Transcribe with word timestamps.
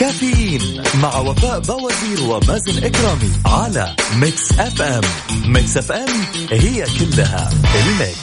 كافيين 0.00 0.82
مع 1.02 1.18
وفاء 1.18 1.60
بوازير 1.60 2.22
ومازن 2.22 2.84
إكرامي 2.84 3.30
على 3.46 3.96
ميكس 4.16 4.52
أف 4.52 4.82
أم. 4.82 5.00
ميكس 5.46 5.76
أف 5.76 5.92
أم 5.92 6.08
هي 6.50 6.84
كلها 7.00 7.50
ال 7.86 7.92
mix. 7.92 8.18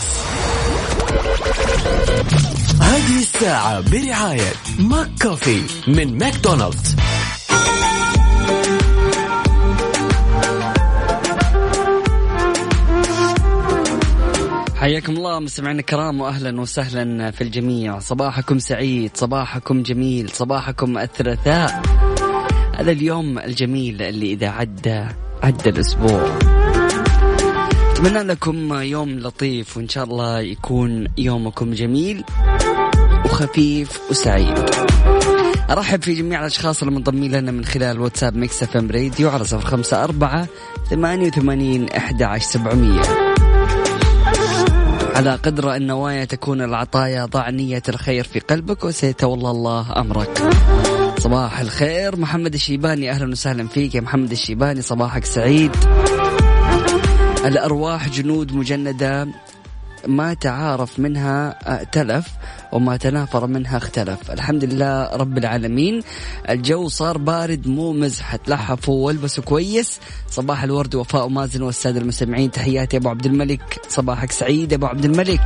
هذه 2.82 3.20
الساعة 3.20 3.80
برعاية 3.80 4.54
ماك 4.80 5.10
كوفي 5.22 5.62
من 5.88 6.18
ماكدونالدز. 6.18 6.96
حياكم 14.82 15.18
الله 15.18 15.40
مستمعينا 15.40 15.80
الكرام 15.80 16.22
واهلا 16.22 16.62
وسهلا 16.62 17.32
في 17.32 17.42
الجميع. 17.42 18.00
صباحكم 18.00 18.60
سعيد 18.60 19.12
صباحكم 19.14 19.84
جميل 19.84 20.30
صباحكم 20.30 20.98
الثلاثاء. 20.98 21.82
هذا 22.76 22.92
اليوم 22.92 23.40
الجميل 23.40 24.02
اللي 24.02 24.34
إذا 24.34 24.50
عدى 24.50 25.06
عدى 25.44 25.70
الأسبوع. 25.70 26.38
أتمنى 27.92 28.24
لكم 28.24 28.74
يوم 28.74 29.10
لطيف 29.10 29.78
وإن 29.78 29.90
شاء 29.90 30.04
الله 30.04 30.40
يكون 30.40 31.08
يومكم 31.18 31.74
جميل 31.74 32.24
وخفيف 33.26 34.02
وسعيد. 34.10 34.60
أرحب 35.70 36.04
في 36.04 36.14
جميع 36.14 36.40
الأشخاص 36.40 36.84
اللي 36.84 36.96
منضمين 36.96 37.32
لنا 37.32 37.52
من 37.52 37.66
خلال 37.66 38.00
واتساب 38.00 38.36
Mix 38.36 38.64
FM 38.64 38.92
Radio 38.92 39.30
على 39.30 39.44
صفر 39.44 39.66
خمسة 39.66 40.04
أربعة 40.04 40.48
ثمانية 40.90 41.28
وثمانين 41.28 41.90
إحدى 41.90 42.24
عشر 42.24 42.46
سبعمئه 42.46 43.31
على 45.16 45.36
قدر 45.36 45.76
النوايا 45.76 46.26
تكون 46.26 46.62
العطايا 46.62 47.26
ضع 47.26 47.50
نية 47.50 47.82
الخير 47.90 48.24
في 48.24 48.40
قلبك 48.40 48.84
وسيتولى 48.84 49.52
الله 49.52 50.00
أمرك. 50.00 50.42
صباح 51.18 51.60
الخير. 51.60 52.16
محمد 52.16 52.54
الشيباني 52.54 53.12
أهلا 53.12 53.32
وسهلا 53.32 53.68
فيك 53.68 53.96
يا 53.96 54.02
محمد 54.02 54.32
الشيباني. 54.32 54.82
صباحك 54.82 55.26
سعيد. 55.26 55.72
الأرواح 57.46 58.10
جنود 58.10 58.54
مجندة. 58.54 59.28
ما 60.08 60.34
تعارف 60.34 61.00
منها 61.00 61.56
ائتلف 61.80 62.28
وما 62.72 62.98
تنافر 62.98 63.48
منها 63.48 63.78
اختلف. 63.78 64.32
الحمد 64.32 64.64
لله 64.64 65.16
رب 65.16 65.38
العالمين. 65.38 66.02
الجو 66.50 66.88
صار 66.88 67.18
بارد 67.18 67.68
مو 67.68 67.94
مزح 67.94 68.36
تلحفوا 68.36 69.06
والبسوا 69.06 69.44
كويس. 69.44 70.00
صباح 70.30 70.64
الورد 70.64 70.96
وفاء 70.96 71.26
ومازن 71.26 71.62
والسادة 71.62 72.00
المستمعين. 72.00 72.52
تحياتي 72.52 72.98
أبو 72.98 73.10
عبد 73.10 73.26
الملك. 73.26 73.82
صباحك 73.90 74.32
سعيد 74.32 74.74
أبو 74.74 74.86
عبد 74.86 75.06
الملك. 75.06 75.42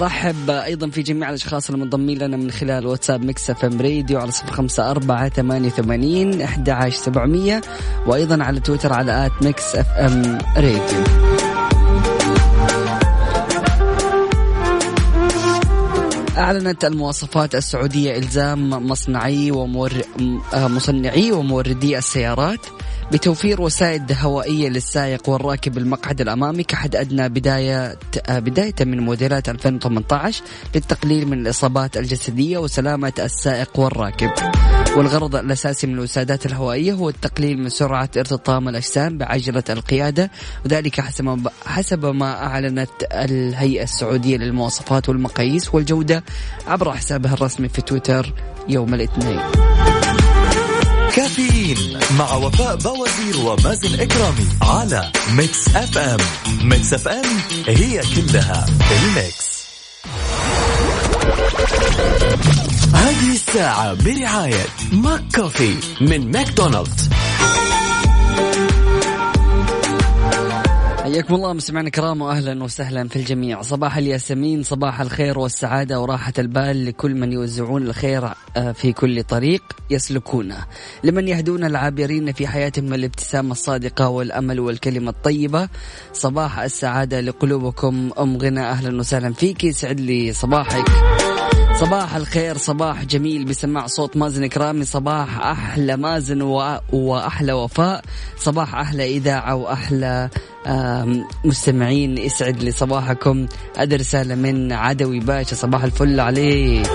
رحب 0.00 0.50
أيضا 0.50 0.90
في 0.90 1.02
جميع 1.02 1.28
الأشخاص 1.28 1.70
المنضمين 1.70 2.18
لنا 2.18 2.36
من 2.36 2.50
خلال 2.50 2.86
واتساب 2.86 3.24
Mix 3.24 3.50
FM 3.50 3.80
Radio 3.80 4.18
على 4.18 4.30
صفر 4.30 4.52
خمسة 4.52 4.90
أربعة 4.90 5.28
ثمانية 5.28 5.68
ثمانين 5.68 6.42
إحدى 6.42 6.70
عشر 6.70 6.96
سبعمئه 6.96 7.60
وأيضا 8.06 8.44
على 8.44 8.60
تويتر 8.60 8.92
على 8.92 9.26
at 9.26 9.32
Mix 9.42 9.76
FM 9.76 10.38
Radio. 10.56 11.04
أعلنت 16.38 16.84
المواصفات 16.84 17.54
السعودية 17.54 18.18
إلزام 18.18 18.70
مصنعي 18.70 19.50
ومور... 19.50 19.92
مصنعي 20.54 21.32
وموردي 21.32 21.98
السيارات. 21.98 22.66
بتوفير 23.12 23.60
وسائد 23.60 24.12
هوائية 24.20 24.68
للسائق 24.68 25.28
والراكب 25.28 25.78
المقعد 25.78 26.20
الأمامي 26.20 26.62
كحد 26.62 26.96
أدنى 26.96 27.28
بداية 27.28 27.98
بداية 28.28 28.74
من 28.80 29.00
موديلات 29.00 29.48
2018 29.48 30.42
للتقليل 30.74 31.28
من 31.28 31.40
الإصابات 31.40 31.96
الجسدية 31.96 32.58
وسلامة 32.58 33.12
السائق 33.18 33.80
والراكب. 33.80 34.30
والغرض 34.96 35.36
الأساسي 35.36 35.86
من 35.86 35.94
الوسادات 35.94 36.46
الهوائية 36.46 36.92
هو 36.92 37.08
التقليل 37.08 37.58
من 37.58 37.68
سرعة 37.68 38.10
ارتطام 38.16 38.68
الأجسام 38.68 39.18
بعجلة 39.18 39.64
القيادة 39.70 40.30
وذلك 40.64 41.00
حسب 41.00 41.48
حسب 41.66 42.06
ما 42.06 42.44
أعلنت 42.44 42.90
الهيئة 43.12 43.82
السعودية 43.82 44.36
للمواصفات 44.36 45.08
والمقاييس 45.08 45.74
والجودة 45.74 46.24
عبر 46.66 46.92
حسابها 46.92 47.32
الرسمي 47.34 47.68
في 47.68 47.82
تويتر 47.82 48.32
يوم 48.68 48.94
الاثنين. 48.94 49.40
كافيين 51.16 51.98
مع 52.18 52.34
وفاء 52.34 52.76
بوازير 52.76 53.36
ومازن 53.36 54.00
إكرامي 54.00 54.48
على 54.62 55.12
Mix 55.32 55.68
FM 55.68 56.18
Mix 56.62 56.94
FM 56.94 57.24
هي 57.66 58.00
كلها 58.00 58.66
ال 58.90 59.03
Mix. 59.03 59.56
هذه 62.94 63.32
الساعة 63.34 63.94
برعاية 63.94 64.66
McCafé 64.92 65.74
من 66.00 66.30
ماكدونالدز. 66.30 67.05
حياكم 71.06 71.34
الله 71.34 71.52
مستمعينا 71.52 71.86
الكرام 71.88 72.22
واهلا 72.22 72.64
وسهلا 72.64 73.08
في 73.08 73.16
الجميع. 73.16 73.62
صباح 73.62 73.96
الياسمين 73.96 74.62
صباح 74.62 75.00
الخير 75.00 75.38
والسعادة 75.38 76.00
وراحة 76.00 76.32
البال 76.38 76.86
لكل 76.86 77.14
من 77.14 77.32
يوزعون 77.32 77.82
الخير 77.82 78.28
في 78.74 78.92
كل 78.92 79.22
طريق 79.22 79.62
يسلكونه. 79.90 80.66
لمن 81.04 81.28
يهدون 81.28 81.64
العابرين 81.64 82.32
في 82.32 82.46
حياتهم 82.46 82.94
الابتسامة 82.94 83.52
الصادقة 83.52 84.08
والأمل 84.08 84.60
والكلمة 84.60 85.10
الطيبة. 85.10 85.68
صباح 86.12 86.58
السعادة 86.58 87.20
لقلوبكم. 87.20 88.10
أم 88.18 88.36
غنى 88.36 88.60
أهلا 88.60 88.98
وسهلا 88.98 89.32
فيك. 89.32 89.64
يسعد 89.64 90.00
لي 90.00 90.32
صباحك. 90.32 90.84
صباح 91.80 92.16
الخير 92.16 92.56
صباح 92.56 93.04
جميل. 93.04 93.44
بسماع 93.44 93.86
صوت 93.86 94.16
مازن 94.16 94.46
كرامي 94.46 94.84
صباح 94.84 95.38
أحلى 95.38 95.96
مازن. 95.96 96.42
وأحلى 96.92 97.52
وفاء. 97.52 98.04
صباح 98.38 98.74
أحلى 98.74 99.16
إذاعة 99.16 99.54
وأحلى 99.54 100.28
مستمعين. 101.44 102.18
يسعد 102.18 102.62
لي 102.62 102.72
صباحكم. 102.72 103.46
هذه 103.78 103.96
رسالة 103.96 104.34
من 104.34 104.72
عدوي 104.72 105.20
باشا. 105.20 105.54
صباح 105.54 105.84
الفل 105.84 106.20
عليك. 106.20 106.90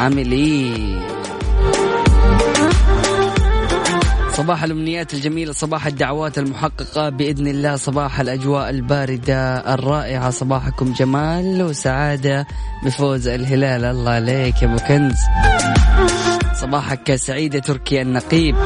عامل 0.00 0.32
إيه؟ 0.32 0.98
صباح 4.36 4.64
الأمنيات 4.64 5.14
الجميلة 5.14 5.52
صباح 5.52 5.86
الدعوات 5.86 6.38
المحققة 6.38 7.08
بإذن 7.08 7.46
الله 7.46 7.76
صباح 7.76 8.20
الأجواء 8.20 8.70
الباردة 8.70 9.74
الرائعة. 9.74 10.30
صباحكم 10.30 10.92
جمال 10.92 11.62
وسعادة 11.62 12.46
بفوز 12.84 13.28
الهلال. 13.28 13.84
الله 13.84 14.10
عليك 14.10 14.62
يا 14.62 14.68
أبو 14.68 14.76
كنز. 14.76 15.16
صباحك 16.60 17.14
سعيدة 17.14 17.58
تركيا 17.58 18.02
النقيب. 18.02 18.56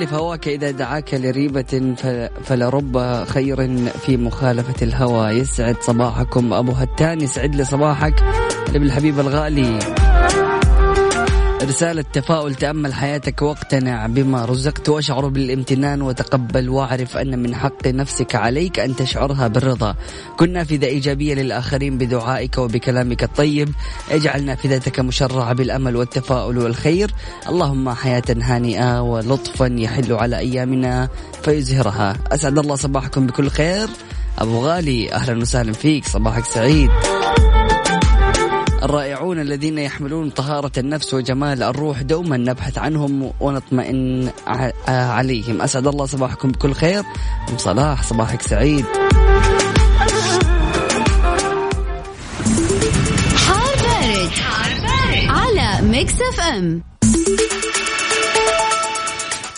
خالف 0.00 0.14
هواك 0.14 0.48
إذا 0.48 0.70
دعاك 0.70 1.14
لريبة 1.14 1.94
فلرب 2.44 3.24
خير 3.24 3.56
في 3.98 4.16
مخالفة 4.16 4.74
الهوى. 4.82 5.30
يسعد 5.30 5.76
صباحكم. 5.80 6.52
أبو 6.52 6.72
هتان 6.72 7.20
يسعد 7.20 7.54
لي 7.54 7.64
صباحك. 7.64 8.14
ابن 8.68 8.82
الحبيب 8.82 9.20
الغالي. 9.20 9.78
رسالة 11.62 12.04
تفاؤل 12.12 12.54
تأمل 12.54 12.94
حياتك 12.94 13.42
واقتنع 13.42 14.06
بما 14.06 14.44
رزقت 14.44 14.88
وأشعر 14.88 15.28
بالامتنان 15.28 16.02
وتقبل 16.02 16.68
واعرف 16.68 17.16
أن 17.16 17.38
من 17.38 17.54
حق 17.54 17.86
نفسك 17.86 18.34
عليك 18.34 18.78
أن 18.78 18.96
تشعرها 18.96 19.48
بالرضا. 19.48 19.94
كن 20.36 20.52
نافذة 20.52 20.86
إيجابية 20.86 21.34
للآخرين 21.34 21.98
بدعائك 21.98 22.58
وبكلامك 22.58 23.22
الطيب. 23.22 23.68
اجعل 24.10 24.44
نافذتك 24.44 25.00
مشرعة 25.00 25.52
بالأمل 25.52 25.96
والتفاؤل 25.96 26.58
والخير. 26.58 27.10
اللهم 27.48 27.90
حياة 27.90 28.22
هانئة 28.28 29.00
ولطفا 29.00 29.66
يحل 29.66 30.12
على 30.12 30.38
أيامنا 30.38 31.08
فيزهرها. 31.42 32.16
أسعد 32.32 32.58
الله 32.58 32.74
صباحكم 32.76 33.26
بكل 33.26 33.50
خير. 33.50 33.88
أبو 34.38 34.66
غالي 34.66 35.12
أهلا 35.12 35.40
وسهلا 35.40 35.72
فيك. 35.72 36.04
صباحك 36.04 36.44
سعيد. 36.44 36.90
الرائعون 38.82 39.40
الذين 39.40 39.78
يحملون 39.78 40.30
طهارة 40.30 40.72
النفس 40.78 41.14
وجمال 41.14 41.62
الروح 41.62 42.02
دوما 42.02 42.36
نبحث 42.36 42.78
عنهم 42.78 43.32
ونطمئن 43.40 44.30
عليهم. 44.88 45.62
أسعد 45.62 45.86
الله 45.86 46.06
صباحكم 46.06 46.48
بكل 46.50 46.72
خير. 46.72 47.04
أم 47.50 47.58
صلاح 47.58 48.02
صباحك 48.02 48.42
سعيد. 48.42 48.84
حار 53.36 53.74
بارد, 53.82 54.30
حار 54.30 54.70
بارد. 54.80 55.28
على 55.28 55.86
Mix 55.86 56.14
FM. 56.14 56.82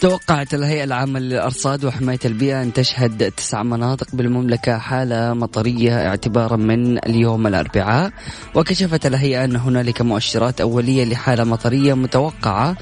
توقعت 0.03 0.55
الهيئة 0.55 0.85
العامة 0.85 1.21
للأرصاد 1.21 1.85
وحماية 1.85 2.19
البيئة 2.25 2.63
أن 2.63 2.73
تشهد 2.73 3.31
تسع 3.31 3.63
مناطق 3.63 4.07
بالمملكة 4.13 4.79
حالة 4.79 5.35
مطرية 5.35 6.09
اعتبارا 6.09 6.57
من 6.57 6.99
اليوم 6.99 7.47
الأربعاء 7.47 8.11
وكشفت 8.55 9.07
الهيئة 9.07 9.45
أن 9.45 9.57
هنالك 9.57 10.03
مؤشرات 10.03 10.61
أولية 10.61 11.05
لحالة 11.05 11.45
مطرية 11.45 11.95
متوقعة 11.95 12.77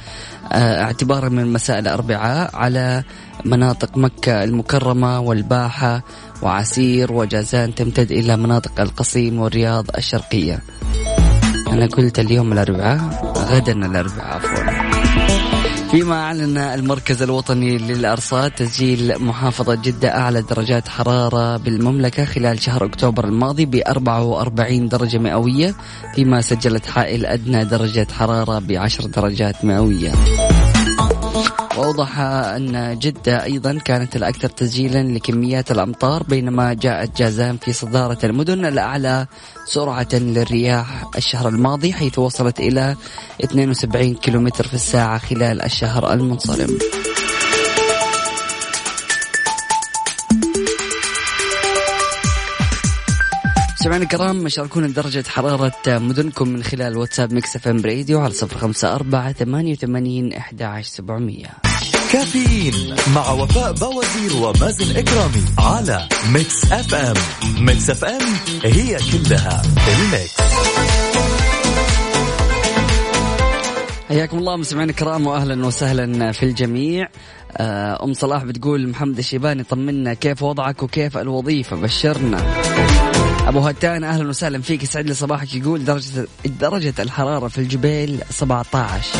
آه، 0.52 0.82
اعتبارا 0.82 1.28
من 1.28 1.52
مساء 1.52 1.78
الأربعاء 1.78 2.56
على 2.56 3.02
مناطق 3.44 3.98
مكة 3.98 4.44
المكرمة 4.44 5.20
والباحة 5.20 6.02
وعسير 6.42 7.12
وجازان 7.12 7.74
تمتد 7.74 8.12
إلى 8.12 8.36
مناطق 8.36 8.80
القصيم 8.80 9.40
والرياض 9.40 9.84
الشرقية. 9.98 10.58
أنا 11.68 11.86
قلت 11.86 12.18
اليوم 12.18 12.52
الأربعاء 12.52 12.98
غدا 13.36 13.72
الأربعاء 13.72 14.36
عفوا. 14.36 14.79
فيما 15.90 16.14
أعلن 16.14 16.58
المركز 16.58 17.22
الوطني 17.22 17.78
للأرصاد 17.78 18.50
تسجيل 18.50 19.18
محافظة 19.18 19.74
جدة 19.74 20.08
أعلى 20.18 20.42
درجات 20.42 20.88
حرارة 20.88 21.56
بالمملكة 21.56 22.24
خلال 22.24 22.62
شهر 22.62 22.84
أكتوبر 22.84 23.24
الماضي 23.24 23.66
ب 23.66 23.74
44 23.86 24.88
درجة 24.88 25.18
مئوية 25.18 25.74
فيما 26.14 26.40
سجلت 26.40 26.86
حائل 26.86 27.26
أدنى 27.26 27.64
درجة 27.64 28.06
حرارة 28.12 28.58
ب 28.58 28.72
10 28.72 29.06
درجات 29.06 29.64
مئوية. 29.64 30.12
وأوضح 31.80 32.18
أن 32.20 32.98
جدة 32.98 33.44
أيضا 33.44 33.78
كانت 33.84 34.16
الأكثر 34.16 34.48
تسجيلا 34.48 35.02
لكميات 35.02 35.70
الأمطار 35.70 36.22
بينما 36.22 36.74
جاءت 36.74 37.18
جازان 37.18 37.56
في 37.56 37.72
صدارة 37.72 38.18
المدن 38.24 38.64
الأعلى 38.64 39.26
سرعة 39.64 40.08
للرياح 40.12 41.04
الشهر 41.16 41.48
الماضي 41.48 41.92
حيث 41.92 42.18
وصلت 42.18 42.60
إلى 42.60 42.96
72 43.44 44.14
كيلومتر 44.14 44.66
في 44.66 44.74
الساعة 44.74 45.18
خلال 45.18 45.62
الشهر 45.62 46.12
المنصرم. 46.12 46.78
سمعنا 53.82 54.02
الكرام 54.02 54.48
شاركونا 54.48 54.88
درجة 54.88 55.24
حرارة 55.28 55.72
مدنكم 55.86 56.48
من 56.48 56.62
خلال 56.62 56.96
واتساب 56.96 57.32
Mix 57.32 57.56
FM 57.56 57.80
Radio 57.80 58.20
على 58.20 58.34
صفر 58.34 58.58
خمسة 58.58 58.94
أربعة 58.94 59.32
ثمانية 59.32 59.72
وثمانين 59.72 60.32
أحد 60.32 60.80
سبعمية. 60.82 61.46
كافيين 62.12 62.94
مع 63.14 63.30
وفاء 63.30 63.72
بوازير 63.72 64.36
ومازن 64.36 64.96
إكرامي 64.96 65.44
على 65.58 66.08
Mix 66.32 66.72
FM. 66.72 67.14
Mix 67.64 67.90
FM 67.90 68.20
هي 68.64 68.98
كلها 69.12 69.62
ال 69.88 69.98
Mix. 69.98 70.36
حياكم 74.08 74.38
الله 74.38 74.56
مستمعينا 74.56 74.90
الكرام 74.90 75.26
واهلا 75.26 75.66
وسهلا 75.66 76.32
في 76.32 76.42
الجميع. 76.42 77.08
آه، 77.56 78.04
أم 78.04 78.12
صلاح 78.12 78.44
بتقول 78.44 78.88
محمد 78.88 79.18
الشيباني 79.18 79.62
طمنا 79.62 80.14
كيف 80.14 80.42
وضعك 80.42 80.82
وكيف 80.82 81.18
الوظيفة؟ 81.18 81.76
بشرنا. 81.76 82.60
أبو 83.48 83.58
هتان 83.58 84.04
أهلا 84.04 84.28
وسهلا 84.28 84.62
فيك. 84.62 84.82
يسعد 84.82 85.06
لي 85.06 85.14
صباحك. 85.14 85.54
يقول 85.54 85.84
درجه 85.84 86.26
درجة 86.44 86.94
الحرارة 86.98 87.48
في 87.48 87.58
الجبيل 87.58 88.20
17 88.30 89.18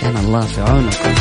كان 0.00 0.16
الله 0.16 0.40
في 0.40 0.60
عونكم. 0.60 1.14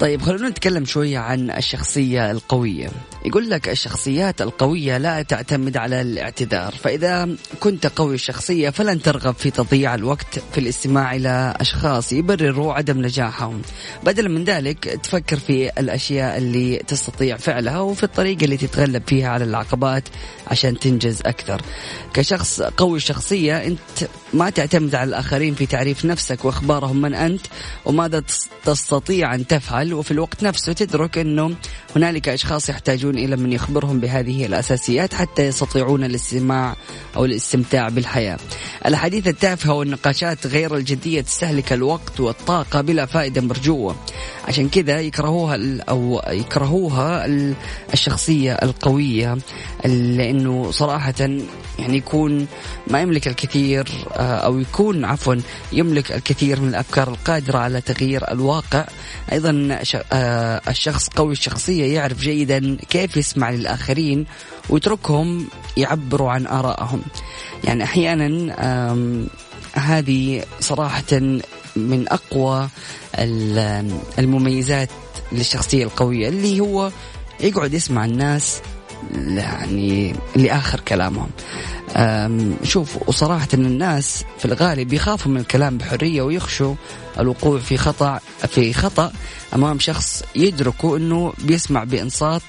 طيب 0.00 0.22
خلونا 0.22 0.48
نتكلم 0.48 0.84
شوية 0.84 1.18
عن 1.18 1.50
الشخصية 1.50 2.30
القوية. 2.30 2.88
يقول 3.24 3.50
لك 3.50 3.68
الشخصيات 3.68 4.42
القوية 4.42 4.98
لا 4.98 5.22
تعتمد 5.22 5.76
على 5.76 6.00
الاعتذار 6.00 6.74
فإذا 6.74 7.28
كنت 7.60 7.86
قوي 7.86 8.14
الشخصية 8.14 8.70
فلن 8.70 9.02
ترغب 9.02 9.34
في 9.34 9.50
تضييع 9.50 9.94
الوقت 9.94 10.38
في 10.52 10.58
الاستماع 10.58 11.14
إلى 11.14 11.54
أشخاص 11.60 12.12
يبرروا 12.12 12.74
عدم 12.74 13.02
نجاحهم. 13.02 13.62
بدلا 14.02 14.28
من 14.28 14.44
ذلك 14.44 14.84
تفكر 15.02 15.36
في 15.36 15.70
الأشياء 15.78 16.38
اللي 16.38 16.76
تستطيع 16.76 17.36
فعلها 17.36 17.80
وفي 17.80 18.02
الطريقة 18.02 18.44
اللي 18.44 18.56
تتغلب 18.56 19.02
فيها 19.06 19.28
على 19.28 19.44
العقبات 19.44 20.04
عشان 20.46 20.78
تنجز 20.78 21.20
أكثر. 21.26 21.62
كشخص 22.14 22.62
قوي 22.62 22.96
الشخصية 22.96 23.66
أنت 23.66 24.08
ما 24.32 24.50
تعتمد 24.50 24.94
على 24.94 25.08
الآخرين 25.08 25.54
في 25.54 25.66
تعريف 25.66 26.04
نفسك 26.04 26.44
وإخبارهم 26.44 27.00
من 27.00 27.14
أنت 27.14 27.46
وماذا 27.84 28.22
تستطيع 28.64 29.34
أن 29.34 29.46
تفعل 29.46 29.94
وفي 29.94 30.10
الوقت 30.10 30.42
نفسه 30.42 30.72
تدرك 30.72 31.18
أنه 31.18 31.54
هنالك 31.96 32.28
أشخاص 32.28 32.68
يحتاجون 32.68 33.18
إلى 33.18 33.36
من 33.36 33.52
يخبرهم 33.52 34.00
بهذه 34.00 34.46
الأساسيات 34.46 35.14
حتى 35.14 35.46
يستطيعون 35.46 36.04
الاستماع 36.04 36.76
أو 37.16 37.24
الاستمتاع 37.24 37.88
بالحياة. 37.88 38.38
الأحاديث 38.86 39.28
التافهة 39.28 39.72
والنقاشات 39.74 40.46
غير 40.46 40.76
الجدية 40.76 41.20
تستهلك 41.20 41.72
الوقت 41.72 42.20
والطاقة 42.20 42.80
بلا 42.80 43.06
فائدة 43.06 43.40
مرجوة. 43.40 43.96
عشان 44.48 44.68
كذا 44.68 45.00
يكرهوها 45.00 45.58
أو 45.88 46.22
يكرهوها 46.28 47.26
الشخصية 47.92 48.52
القوية 48.52 49.38
لأنه 49.84 50.70
صراحة 50.70 51.14
يعني 51.78 51.96
يكون 51.96 52.46
ما 52.86 53.00
يملك 53.00 53.28
الكثير 53.28 53.88
آه، 54.12 54.36
أو 54.36 54.58
يكون 54.58 55.04
عفوا 55.04 55.34
يملك 55.72 56.12
الكثير 56.12 56.60
من 56.60 56.68
الأفكار 56.68 57.08
القادرة 57.08 57.58
على 57.58 57.80
تغيير 57.80 58.32
الواقع. 58.32 58.84
أيضا 59.32 59.78
آه، 60.12 60.60
الشخص 60.68 61.08
قوي 61.08 61.32
الشخصية 61.32 61.94
يعرف 61.94 62.20
جيدا 62.20 62.76
كيف 62.90 63.16
يسمع 63.16 63.50
للآخرين 63.50 64.26
ويتركهم 64.68 65.48
يعبروا 65.76 66.30
عن 66.30 66.46
آرائهم. 66.46 67.02
يعني 67.64 67.84
أحيانا 67.84 68.26
هذه 69.74 70.44
صراحة 70.60 71.20
من 71.76 72.04
أقوى 72.08 72.68
المميزات 74.18 74.88
للشخصية 75.32 75.84
القوية 75.84 76.28
اللي 76.28 76.60
هو 76.60 76.90
يقعد 77.40 77.74
يسمع 77.74 78.04
الناس 78.04 78.60
يعني 79.14 80.14
لآخر 80.36 80.80
كلامهم. 80.80 81.30
شوف 82.62 83.08
وصراحة 83.08 83.48
أن 83.54 83.66
الناس 83.66 84.24
في 84.38 84.44
الغالب 84.44 84.92
يخافوا 84.92 85.32
من 85.32 85.40
الكلام 85.40 85.78
بحرية 85.78 86.22
ويخشوا 86.22 86.74
الوقوع 87.18 87.58
في 87.58 87.76
خطأ 87.76 88.20
في 88.48 88.72
خطأ 88.72 89.12
أمام 89.54 89.78
شخص 89.78 90.22
يدركوا 90.34 90.96
أنه 90.96 91.32
بيسمع 91.44 91.84
بإنصات 91.84 92.42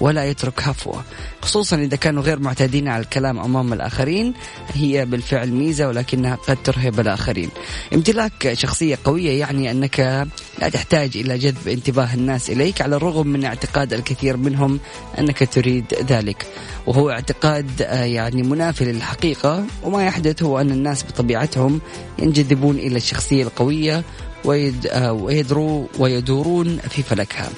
ولا 0.00 0.24
يترك 0.24 0.60
هفوة 0.62 1.04
خصوصا 1.42 1.76
إذا 1.76 1.96
كانوا 1.96 2.22
غير 2.22 2.38
معتادين 2.38 2.88
على 2.88 3.02
الكلام 3.02 3.38
أمام 3.38 3.72
الآخرين. 3.72 4.34
هي 4.74 5.04
بالفعل 5.04 5.52
ميزة 5.52 5.88
ولكنها 5.88 6.34
قد 6.34 6.56
ترهب 6.64 7.00
الآخرين. 7.00 7.50
امتلاك 7.94 8.52
شخصية 8.52 8.98
قوية 9.04 9.40
يعني 9.40 9.70
أنك 9.70 10.26
لا 10.60 10.68
تحتاج 10.68 11.16
إلى 11.16 11.38
جذب 11.38 11.68
انتباه 11.68 12.14
الناس 12.14 12.50
إليك 12.50 12.82
على 12.82 12.96
الرغم 12.96 13.26
من 13.26 13.44
اعتقاد 13.44 13.92
الكثير 13.92 14.36
منهم 14.36 14.80
أنك 15.18 15.48
تريد 15.52 15.84
ذلك. 16.08 16.46
وهو 16.86 17.10
اعتقاد 17.10 17.82
آه، 17.82 18.04
يعني 18.04 18.42
منافي 18.42 18.84
للحقيقة 18.84 19.64
وما 19.82 20.06
يحدث 20.06 20.42
هو 20.42 20.60
أن 20.60 20.70
الناس 20.70 21.04
بطبيعتهم 21.04 21.80
ينجذبون 22.18 22.78
إلى 22.78 22.96
الشخصية 22.96 23.42
القوية 23.42 24.04
آه، 24.46 25.12
ويدروا 25.12 25.86
ويدورون 25.98 26.78
في 26.78 27.02
فلكها. 27.02 27.50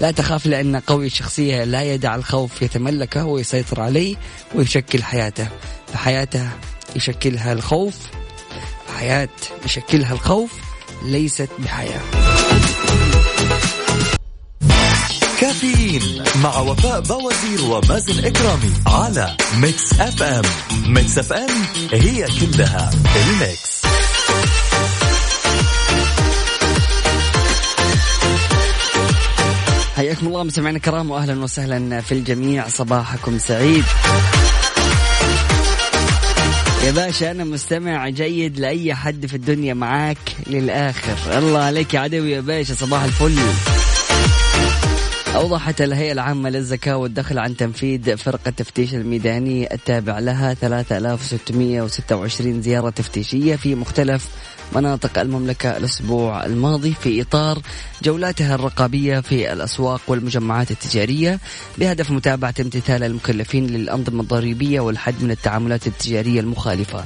لا 0.00 0.10
تخاف 0.10 0.46
لأن 0.46 0.76
قوي 0.76 1.06
الشخصية 1.06 1.64
لا 1.64 1.82
يدع 1.82 2.14
الخوف 2.14 2.62
يتملكه 2.62 3.24
ويسيطر 3.24 3.80
عليه 3.80 4.16
ويشكل 4.54 5.02
حياته. 5.02 5.48
فحياته 5.92 6.48
يشكلها 6.96 7.52
الخوف 7.52 7.94
حياة 8.98 9.28
يشكلها 9.64 10.12
الخوف 10.12 10.50
ليست 11.04 11.48
بحياة. 11.58 12.00
كافيين 15.40 16.24
مع 16.42 16.58
وفاء 16.58 17.00
بوازير 17.00 17.64
ومازن 17.64 18.24
إكرامي 18.24 18.72
على 18.86 19.36
Mix 19.56 19.92
FM 20.00 20.44
Mix 20.86 21.18
FM 21.18 21.50
هي 21.92 22.26
كلها 22.40 22.90
ال 23.16 23.32
Mix 23.32 23.82
حياكم 29.96 30.26
الله 30.26 30.42
مستمعينا 30.42 30.76
الكرام 30.76 31.10
واهلا 31.10 31.42
وسهلا 31.42 32.00
في 32.00 32.12
الجميع. 32.12 32.68
صباحكم 32.68 33.38
سعيد. 33.38 33.84
يا 36.84 36.90
باشا 36.90 37.30
أنا 37.30 37.44
مستمع 37.44 38.08
جيد 38.08 38.60
لأي 38.60 38.94
حد 38.94 39.26
في 39.26 39.34
الدنيا 39.34 39.74
معاك 39.74 40.18
للآخر. 40.46 41.38
الله 41.38 41.58
عليك 41.58 41.94
يا 41.94 42.00
عدوي 42.00 42.32
يا 42.32 42.40
باشا 42.40 42.74
صباح 42.74 43.02
الفل. 43.02 43.38
أوضحت 45.34 45.80
الهيئة 45.80 46.12
العامة 46.12 46.50
للزكاة 46.50 46.96
والدخل 46.96 47.38
عن 47.38 47.56
تنفيذ 47.56 48.16
فرقة 48.16 48.50
تفتيش 48.50 48.94
الميداني 48.94 49.74
التابع 49.74 50.18
لها 50.18 50.54
3626 50.54 52.62
زيارة 52.62 52.90
تفتيشية 52.90 53.56
في 53.56 53.74
مختلف 53.74 54.28
مناطق 54.74 55.18
المملكة 55.18 55.76
الأسبوع 55.76 56.46
الماضي 56.46 56.94
في 56.94 57.22
إطار 57.22 57.58
جولاتها 58.02 58.54
الرقابية 58.54 59.20
في 59.20 59.52
الأسواق 59.52 60.00
والمجمعات 60.08 60.70
التجارية 60.70 61.38
بهدف 61.78 62.10
متابعة 62.10 62.54
امتثال 62.60 63.02
المكلفين 63.04 63.66
للأنظمة 63.66 64.22
الضريبية 64.22 64.80
والحد 64.80 65.14
من 65.22 65.30
التعاملات 65.30 65.86
التجارية 65.86 66.40
المخالفة. 66.40 67.04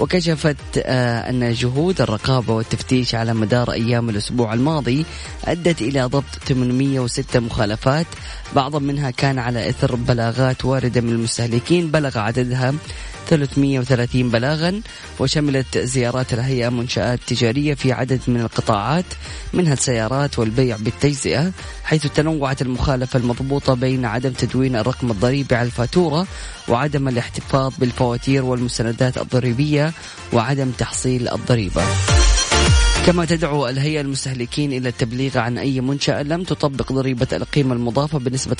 وكشفت 0.00 0.56
آه، 0.78 1.30
أن 1.30 1.52
جهود 1.52 2.00
الرقابة 2.00 2.54
والتفتيش 2.54 3.14
على 3.14 3.34
مدار 3.34 3.72
أيام 3.72 4.08
الأسبوع 4.08 4.54
الماضي 4.54 5.04
أدت 5.44 5.82
إلى 5.82 6.02
ضبط 6.02 6.38
806 6.48 7.40
مخالفات 7.40 8.06
بعض 8.54 8.76
منها 8.76 9.10
كان 9.10 9.38
على 9.38 9.68
إثر 9.68 9.94
بلاغات 9.94 10.64
واردة 10.64 11.00
من 11.00 11.08
المستهلكين 11.10 11.90
بلغ 11.90 12.18
عددها 12.18 12.74
330 13.28 14.30
بلاغا 14.30 14.80
وشملت 15.18 15.78
زيارات 15.78 16.32
الهيئة 16.32 16.68
منشآت 16.68 17.20
تجارية 17.26 17.74
في 17.74 17.92
عدد 17.92 18.20
من 18.28 18.40
القطاعات 18.40 19.04
منها 19.52 19.72
السيارات 19.72 20.38
والبيع 20.38 20.76
بالتجزئة 20.76 21.52
حيث 21.84 22.06
تنوعت 22.06 22.62
المخالفة 22.62 23.18
المضبوطة 23.18 23.74
بين 23.74 24.04
عدم 24.04 24.30
تدوين 24.30 24.76
الرقم 24.76 25.10
الضريبي 25.10 25.54
على 25.54 25.66
الفاتورة 25.66 26.26
وعدم 26.68 27.08
الاحتفاظ 27.08 27.72
بالفواتير 27.78 28.44
والمستندات 28.44 29.18
الضريبية 29.18 29.92
وعدم 30.32 30.70
تحصيل 30.70 31.28
الضريبة. 31.28 31.82
كما 33.06 33.24
تدعو 33.24 33.68
الهيئة 33.68 34.00
المستهلكين 34.00 34.72
إلى 34.72 34.88
التبليغ 34.88 35.38
عن 35.38 35.58
أي 35.58 35.80
منشأة 35.80 36.22
لم 36.22 36.42
تطبق 36.42 36.92
ضريبة 36.92 37.26
القيمة 37.32 37.74
المضافة 37.74 38.18
بنسبة 38.18 38.56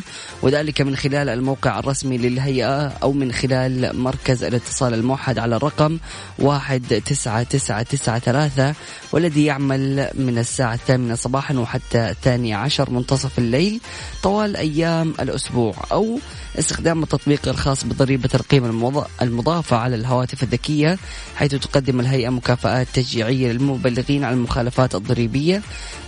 15% 0.00 0.02
وذلك 0.42 0.80
من 0.80 0.96
خلال 0.96 1.28
الموقع 1.28 1.78
الرسمي 1.78 2.18
للهيئة 2.18 2.88
أو 2.88 3.12
من 3.12 3.32
خلال 3.32 3.96
مركز 3.96 4.44
الاتصال 4.44 4.94
الموحد 4.94 5.38
على 5.38 5.56
الرقم 5.56 5.98
19993 6.38 8.74
والذي 9.12 9.44
يعمل 9.44 10.10
من 10.14 10.38
الساعة 10.38 10.74
الثامنة 10.74 11.14
صباحا 11.14 11.54
وحتى 11.54 12.10
الثانية 12.10 12.56
عشر 12.56 12.90
منتصف 12.90 13.38
الليل 13.38 13.80
طوال 14.22 14.56
أيام 14.56 15.14
الأسبوع 15.20 15.74
أو 15.92 16.18
استخدام 16.58 17.02
التطبيق 17.02 17.48
الخاص 17.48 17.84
بضريبة 17.84 18.30
القيمة 18.34 19.04
المضافة 19.22 19.76
على 19.76 19.96
الهواتف 19.96 20.42
الذكية 20.42 20.98
حيث 21.36 21.54
تقدم 21.54 22.00
الهيئة 22.00 22.28
مكافآت 22.28 22.86
تشجيعية 22.94 23.29
للمبلغين 23.30 24.24
على 24.24 24.34
المخالفات 24.34 24.94
الضريبية 24.94 25.62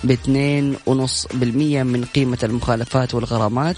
ب 0.04 0.12
2.5% 0.12 1.82
من 1.82 2.04
قيمة 2.14 2.38
المخالفات 2.42 3.14
والغرامات 3.14 3.76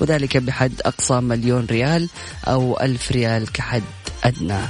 وذلك 0.00 0.36
بحد 0.36 0.72
أقصى 0.84 1.20
مليون 1.20 1.66
ريال 1.66 2.08
أو 2.44 2.80
ألف 2.80 3.12
ريال 3.12 3.52
كحد 3.52 3.82
أدنى. 4.24 4.60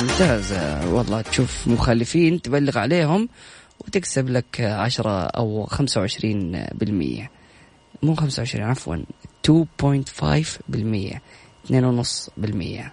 ممتاز. 0.00 0.52
والله 0.86 1.20
تشوف 1.20 1.68
مخالفين 1.68 2.42
تبلغ 2.42 2.78
عليهم 2.78 3.28
وتكسب 3.80 4.28
لك 4.28 4.60
عشرة 4.60 5.22
أو 5.26 5.66
خمسة 5.66 6.00
وعشرين 6.00 6.66
بالمية. 6.74 7.30
مو 8.02 8.14
خمسة 8.14 8.40
وعشرين 8.40 8.64
عفوا 8.64 8.96
2.5 9.42 10.58
بالمية 10.68 11.22
اثنين 11.64 11.84
ونص 11.84 12.30
بالمية. 12.36 12.92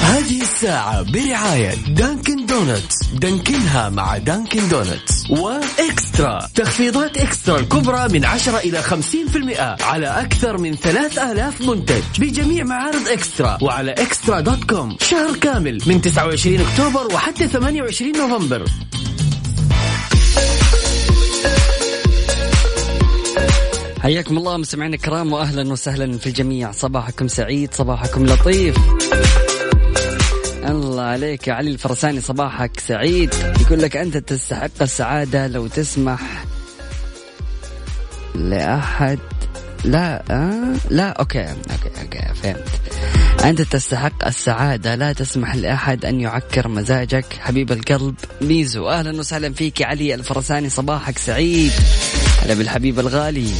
هذه 0.00 0.42
الساعة 0.42 1.02
برعاية 1.02 1.74
Dunkin' 1.88 2.46
Donuts 2.46 3.06
دانكنها 3.14 3.88
مع 3.88 4.18
Dunkin' 4.18 4.68
Donuts 4.68 5.30
و 5.30 5.47
eXtra. 5.47 6.48
تخفيضات 6.54 7.16
eXtra 7.16 7.58
الكبرى 7.58 8.08
من 8.08 8.24
10 8.24 8.58
إلى 8.58 8.82
50% 8.82 9.82
على 9.82 10.06
أكثر 10.06 10.58
من 10.58 10.76
3000 10.76 11.60
منتج 11.60 12.02
بجميع 12.18 12.64
معارض 12.64 13.08
eXtra 13.08 13.58
وعلى 13.62 13.92
eXtra 13.92 14.40
dot 14.40 14.64
com. 14.64 14.96
شهر 15.00 15.36
كامل 15.36 15.78
من 15.86 16.00
29 16.00 16.60
أكتوبر 16.60 17.14
وحتى 17.14 17.48
28 17.48 18.12
نوفمبر. 18.16 18.64
حياكم 24.02 24.38
الله 24.38 24.56
مستمعينا 24.56 24.94
الكرام 24.94 25.32
واهلا 25.32 25.72
وسهلا 25.72 26.18
في 26.18 26.26
الجميع. 26.26 26.72
صباحكم 26.72 27.28
سعيد 27.28 27.74
صباحكم 27.74 28.26
لطيف. 28.26 28.76
الله 30.68 31.02
عليك 31.02 31.48
يا 31.48 31.52
علي 31.52 31.70
الفرساني 31.70 32.20
صباحك 32.20 32.80
سعيد. 32.80 33.34
يقول 33.60 33.82
لك 33.82 33.96
أنت 33.96 34.16
تستحق 34.16 34.82
السعادة 34.82 35.46
لو 35.46 35.66
تسمح 35.66 36.44
لأحد. 38.34 39.18
لا 39.84 40.22
آه 40.30 40.74
لا 40.90 41.08
okay 41.08 41.42
okay 41.48 42.00
okay 42.02 42.34
فهمت. 42.42 42.68
أنت 43.44 43.62
تستحق 43.62 44.26
السعادة 44.26 44.94
لا 44.94 45.12
تسمح 45.12 45.54
لأحد 45.54 46.04
أن 46.04 46.20
يعكر 46.20 46.68
مزاجك. 46.68 47.26
حبيب 47.40 47.72
القلب 47.72 48.14
ميزو 48.40 48.88
أهلا 48.88 49.18
وسهلا 49.18 49.52
فيك 49.52 49.82
علي 49.82 50.14
الفرساني 50.14 50.68
صباحك 50.68 51.18
سعيد. 51.18 51.72
هلا 52.42 52.54
بالحبيب 52.54 52.98
الغالي. 52.98 53.50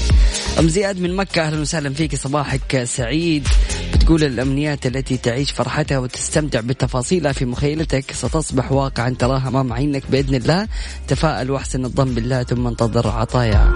أم 0.59 0.69
زياد 0.69 1.01
من 1.01 1.17
مكة 1.17 1.43
أهلا 1.43 1.61
وسهلا 1.61 1.95
فيك 1.95 2.17
صباحك 2.17 2.85
سعيد. 2.85 3.49
بتقول 4.01 4.25
الأمنيات 4.25 4.87
التي 4.87 5.17
تعيش 5.17 5.53
فرحتها 5.53 5.99
وتستمتع 5.99 6.61
بتفاصيلها 6.61 7.33
في 7.33 7.45
مخيلتك 7.45 8.13
ستصبح 8.13 8.73
واقعا 8.73 9.11
تراها 9.19 9.49
أمام 9.49 9.73
عينك 9.73 10.03
بإذن 10.11 10.35
الله 10.35 10.69
تفاءل 11.09 11.51
وأحسن 11.51 11.85
الظن 11.85 12.15
بالله 12.15 12.43
ثم 12.43 12.67
انتظر 12.67 13.09
عطايا. 13.09 13.75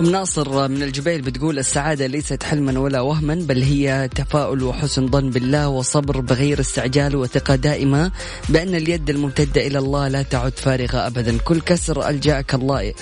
أم 0.00 0.10
ناصر 0.10 0.68
من 0.68 0.82
الجبيل 0.82 1.22
بتقول 1.22 1.58
السعادة 1.58 2.06
ليست 2.06 2.42
حلما 2.42 2.78
ولا 2.80 3.00
وهما 3.00 3.34
بل 3.34 3.62
هي 3.62 4.08
تفاؤل 4.14 4.62
وحسن 4.62 5.08
ظن 5.08 5.30
بالله 5.30 5.68
وصبر 5.68 6.20
بغير 6.20 6.60
استعجال 6.60 7.16
وثقة 7.16 7.54
دائمة 7.56 8.12
بأن 8.48 8.74
اليد 8.74 9.10
الممتدة 9.10 9.66
إلى 9.66 9.78
الله 9.78 10.08
لا 10.08 10.22
تعد 10.22 10.52
فارغة 10.58 11.06
أبدا. 11.06 11.38
كل 11.38 11.60
كسر 11.60 12.08
ألجأك 12.08 12.54
الله 12.54 12.94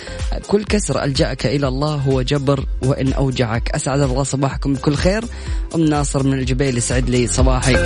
كل 0.49 0.65
كسر 0.65 1.05
ألجأك 1.05 1.47
إلى 1.47 1.69
الله 1.69 1.95
هو 1.95 2.23
جبر 2.23 2.65
وإن 2.83 3.12
أوجعك. 3.12 3.71
أسعد 3.71 4.00
الله 4.00 4.23
صباحكم 4.23 4.75
بكل 4.75 4.95
خير. 4.95 5.25
أم 5.75 5.81
ناصر 5.81 6.23
من 6.23 6.38
الجبيل 6.38 6.79
يسعد 6.79 7.11
لي 7.11 7.26
صباحك 7.26 7.85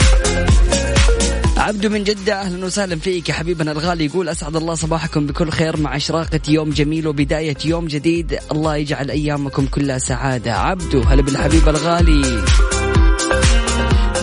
عبدو 1.71 1.89
من 1.89 2.05
جدة 2.05 2.41
أهلا 2.41 2.67
وسهلا 2.67 2.97
فيك 2.97 3.29
يا 3.29 3.35
حبيبنا 3.35 3.73
الغالي. 3.73 4.05
يقول 4.05 4.29
أسعد 4.29 4.57
الله 4.57 4.75
صباحكم 4.75 5.27
بكل 5.27 5.50
خير 5.50 5.77
مع 5.77 5.97
إشراقة 5.97 6.41
يوم 6.49 6.71
جميل 6.71 7.09
وبداية 7.09 7.57
يوم 7.65 7.87
جديد. 7.87 8.39
الله 8.53 8.77
يجعل 8.77 9.11
أيامكم 9.11 9.67
كلها 9.67 9.99
سعادة. 9.99 10.53
عبدو 10.53 11.00
هلا 11.00 11.23
بالحبيب 11.23 11.69
الغالي. 11.69 12.43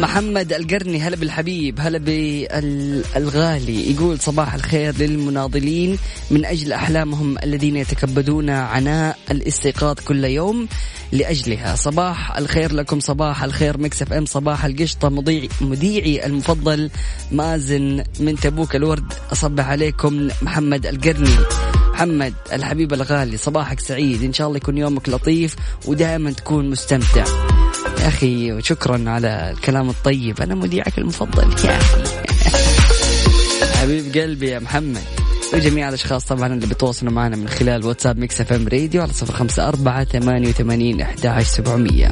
محمد 0.07 0.53
القرني 0.53 1.01
هلا 1.01 1.15
بالحبيب 1.15 1.79
هلا 1.79 1.97
بالغالي. 1.97 3.91
يقول 3.91 4.19
صباح 4.19 4.53
الخير 4.53 4.97
للمناضلين. 4.97 5.97
من 6.31 6.45
أجل 6.45 6.73
أحلامهم 6.73 7.37
الذين 7.43 7.75
يتكبدون 7.75 8.49
عناء 8.49 9.17
الاستيقاظ 9.31 9.95
كل 10.07 10.25
يوم 10.25 10.67
لأجلها. 11.11 11.75
صباح 11.75 12.37
الخير 12.37 12.73
لكم 12.73 12.99
صباح 12.99 13.43
الخير. 13.43 13.77
مكسف 13.77 14.13
إم 14.13 14.25
صباح 14.25 14.65
القشطة. 14.65 15.09
مذيعي, 15.09 15.49
مذيعي 15.61 16.25
المفضل 16.25 16.89
مازن 17.31 18.03
من 18.19 18.35
تبوك 18.35 18.75
الورد. 18.75 19.13
أصبح 19.31 19.67
عليكم 19.67 20.27
محمد 20.41 20.85
القرني. 20.85 21.35
محمد 21.93 22.33
الحبيب 22.53 22.93
الغالي 22.93 23.37
صباحك 23.37 23.79
سعيد. 23.79 24.23
إن 24.23 24.33
شاء 24.33 24.47
الله 24.47 24.57
يكون 24.57 24.77
يومك 24.77 25.09
لطيف 25.09 25.55
ودائما 25.85 26.31
تكون 26.31 26.69
مستمتع. 26.69 27.46
يا 28.01 28.07
أخي 28.07 28.61
شكرا 28.61 29.09
على 29.09 29.51
الكلام 29.51 29.89
الطيب. 29.89 30.41
أنا 30.41 30.55
مذيعك 30.55 30.97
المفضل. 30.97 31.67
يا 31.69 31.77
أخي. 31.77 32.03
حبيب 33.77 34.17
قلبي 34.17 34.47
يا 34.49 34.59
محمد. 34.59 35.03
وجميع 35.53 35.89
الأشخاص 35.89 36.25
طبعا 36.25 36.53
اللي 36.53 36.67
بتواصلوا 36.67 37.11
معنا 37.11 37.35
من 37.35 37.49
خلال 37.49 37.85
واتساب 37.85 38.17
Mix 38.17 38.41
FM 38.41 38.67
Radio 38.67 39.01
على 39.01 39.13
صفر 39.13 39.33
خمسة 39.33 39.67
أربعة 39.67 40.03
ثمانية 40.03 40.49
وثمانين 40.49 41.01
أحد 41.01 41.43
سبعمية. 41.43 42.11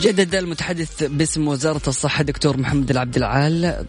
جدد 0.00 0.34
المتحدث 0.34 1.02
باسم 1.02 1.48
وزارة 1.48 1.88
الصحة 1.88 2.24
دكتور 2.24 2.56
محمد 2.56 2.90
العبد 2.90 3.16
العال. 3.16 3.86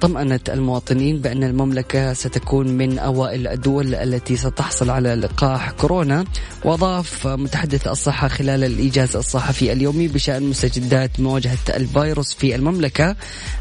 طمأنت 0.00 0.50
المواطنين 0.50 1.18
بأن 1.18 1.44
المملكة 1.44 2.12
ستكون 2.12 2.68
من 2.68 2.98
أوائل 2.98 3.48
الدول 3.48 3.94
التي 3.94 4.36
ستحصل 4.36 4.90
على 4.90 5.14
لقاح 5.14 5.70
كورونا. 5.70 6.24
وأضاف 6.64 7.26
متحدث 7.26 7.88
الصحة 7.88 8.28
خلال 8.28 8.64
الإيجاز 8.64 9.16
الصحفي 9.16 9.72
اليومي 9.72 10.08
بشأن 10.08 10.42
مستجدات 10.42 11.20
مواجهة 11.20 11.58
الفيروس 11.68 12.34
في 12.34 12.54
المملكة 12.54 13.16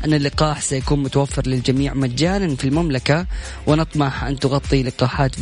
أن 0.05 0.13
اللقاح 0.13 0.61
سيكون 0.61 1.03
متوفر 1.03 1.47
للجميع 1.47 1.93
مجانا 1.93 2.55
في 2.55 2.65
المملكة. 2.65 3.25
ونطمح 3.67 4.23
أن 4.23 4.39
تغطي 4.39 4.83
لقاحات 4.83 5.35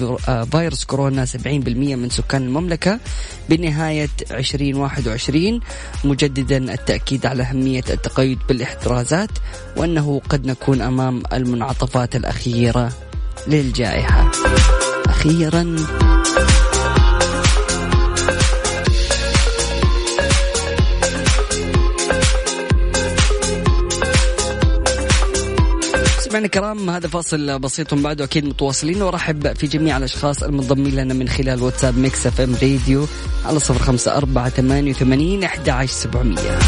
فيروس 0.52 0.86
كورونا 0.86 1.26
70% 1.26 1.48
من 1.96 2.10
سكان 2.10 2.44
المملكة 2.44 3.00
بنهاية 3.50 4.10
2021 4.32 5.60
مجددا 6.04 6.74
التأكيد 6.74 7.26
على 7.26 7.44
أهمية 7.44 7.84
التقيد 7.90 8.40
بالاحترازات 8.50 9.30
وأنه 9.78 10.22
قد 10.30 10.39
نكون 10.46 10.82
أمام 10.82 11.24
المنعطفات 11.34 12.16
الأخيرة 12.16 12.90
للجائحة. 13.48 14.32
أخيرا. 15.06 15.76
مستمعينا 26.18 26.46
الكرام 26.46 26.90
هذا 26.90 27.08
فاصل 27.08 27.60
بسيط 27.60 27.94
بعده 27.94 28.24
أكيد 28.24 28.46
متواصلين. 28.46 29.02
وارحب 29.02 29.54
في 29.58 29.68
جميع 29.68 29.98
الأشخاص 29.98 30.44
المنضمين 30.44 30.96
لنا 30.96 31.14
من 31.14 31.30
خلال 31.30 31.64
واتساب 31.64 31.98
Mix 31.98 32.28
FM 32.28 32.54
Radio 32.54 33.08
على 33.46 33.60
صفر 33.60 33.80
خمسة 33.84 34.18
أربعة 34.18 34.50
ثمانية 34.50 34.92
وثمانين 34.92 35.44
أحد 35.44 35.70
عشر 35.70 35.94
سبعمية. 35.94 36.60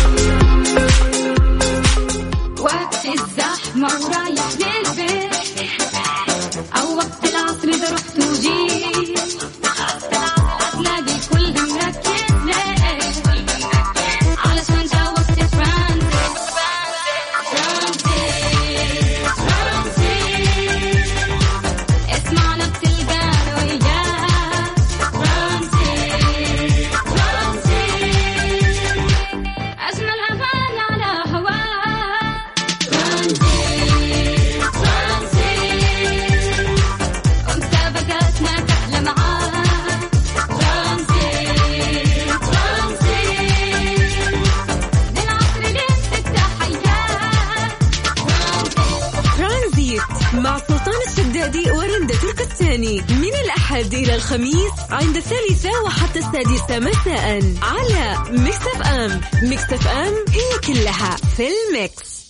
الخميس 54.32 54.72
عند 54.92 55.18
الثالثة 55.18 55.82
وحتى 55.86 56.20
السادسة 56.20 56.80
مساء 56.80 57.54
على 57.62 58.24
Mix 58.32 58.68
FM 58.76 59.22
Mix 59.44 59.64
FM 59.64 60.14
هي 60.30 60.60
كلها 60.68 61.18
في 61.38 61.48
ال 61.48 61.63
Mix. 61.63 62.22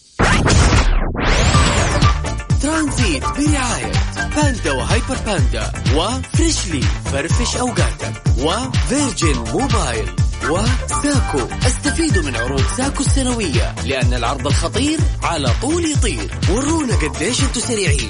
Transit 2.62 3.24
برعاية 3.24 3.92
Panda 4.36 4.72
و 4.72 4.79
Hyper 4.79 5.18
Panda 5.26 5.72
و 5.96 6.07
Freshly 6.07 6.84
فرفش 7.12 7.58
أوقاتك 7.58 8.24
و 8.38 8.52
Virgin 8.52 9.40
Mobile 9.40 10.10
و 10.50 10.66
SACO. 10.66 11.48
استفيدوا 11.68 12.24
من 12.24 12.36
عروض 12.36 12.64
SACO 12.78 13.04
السنوية 13.04 13.76
لأن 13.86 14.14
العرض 14.14 14.48
الخطير 14.48 15.00
على 15.24 15.50
طول 15.62 15.86
يطير. 15.86 16.32
ورونا 16.50 16.96
قديش 16.96 17.42
أنتم 17.42 17.62
سريعين. 17.62 18.10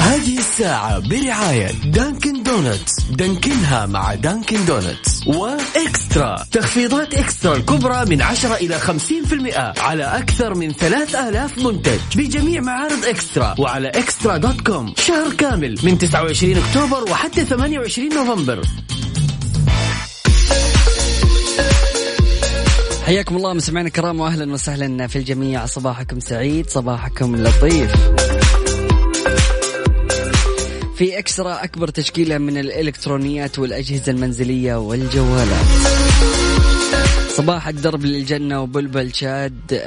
هذه 0.00 0.38
الساعة 0.38 0.98
برعاية 0.98 1.72
Dunkin' 1.84 2.42
Donuts. 2.42 2.92
دانكنها 3.10 3.86
مع 3.86 4.14
Dunkin' 4.14 4.64
Donuts. 4.64 5.26
و 5.26 5.42
eXtra. 5.42 6.36
تخفيضات 6.52 7.14
eXtra 7.14 7.56
الكبرى 7.56 8.04
من 8.04 8.22
10 8.22 8.54
إلى 8.54 8.80
50% 8.80 9.80
على 9.80 10.04
أكثر 10.04 10.54
من 10.54 10.72
3000 10.72 11.58
منتج 11.58 11.98
بجميع 12.16 12.60
معارض 12.60 13.04
eXtra 13.04 13.54
وعلى 13.58 13.88
eXtra 13.88 14.36
dot 14.36 14.60
com. 14.60 14.94
شهر 14.96 15.32
كامل 15.32 15.78
من 15.82 15.98
29 15.98 16.56
أكتوبر 16.56 17.10
وحتى 17.10 17.44
28 17.44 18.14
نوفمبر. 18.14 18.62
حياكم 23.10 23.36
الله 23.36 23.52
مستمعينا 23.52 23.88
الكرام 23.88 24.20
واهلا 24.20 24.52
وسهلا 24.52 25.06
في 25.06 25.16
الجميع. 25.16 25.66
صباحكم 25.66 26.20
سعيد 26.20 26.70
صباحكم 26.70 27.36
لطيف. 27.36 27.92
في 30.96 31.18
إكسترا 31.18 31.64
أكبر 31.64 31.88
تشكيلة 31.88 32.38
من 32.38 32.58
الإلكترونيات 32.58 33.58
والأجهزة 33.58 34.12
المنزلية 34.12 34.74
والجوالات. 34.74 35.66
صباح 37.30 37.68
الدرب 37.68 38.04
للجنة 38.04 38.62
وبلبل 38.62 39.14
شاد. 39.14 39.82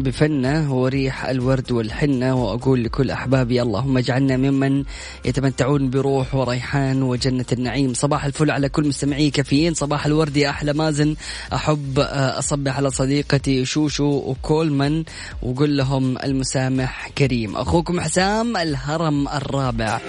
بفنة 0.00 0.74
وريح 0.74 1.24
الورد 1.24 1.72
والحنة 1.72 2.44
وأقول 2.44 2.84
لكل 2.84 3.10
أحبابي 3.10 3.62
اللهم 3.62 3.98
اجعلنا 3.98 4.36
ممن 4.36 4.84
يتمتعون 5.24 5.90
بروح 5.90 6.34
وريحان 6.34 7.02
وجنة 7.02 7.44
النعيم. 7.52 7.94
صباح 7.94 8.24
الفل 8.24 8.50
على 8.50 8.68
كل 8.68 8.88
مستمعي 8.88 9.30
كافيين. 9.30 9.74
صباح 9.74 10.06
الورد 10.06 10.36
يا 10.36 10.50
أحلى 10.50 10.72
مازن. 10.72 11.16
أحب 11.52 11.98
آه، 11.98 12.38
أصبح 12.38 12.76
على 12.76 12.90
صديقتي 12.90 13.64
شوشو 13.64 14.04
وكولمان 14.04 15.04
وقول 15.42 15.76
لهم 15.76 16.18
المسامح 16.18 17.08
كريم. 17.18 17.56
أخوكم 17.56 18.00
حسام 18.00 18.56
الهرم 18.56 19.28
الرابع. 19.28 20.00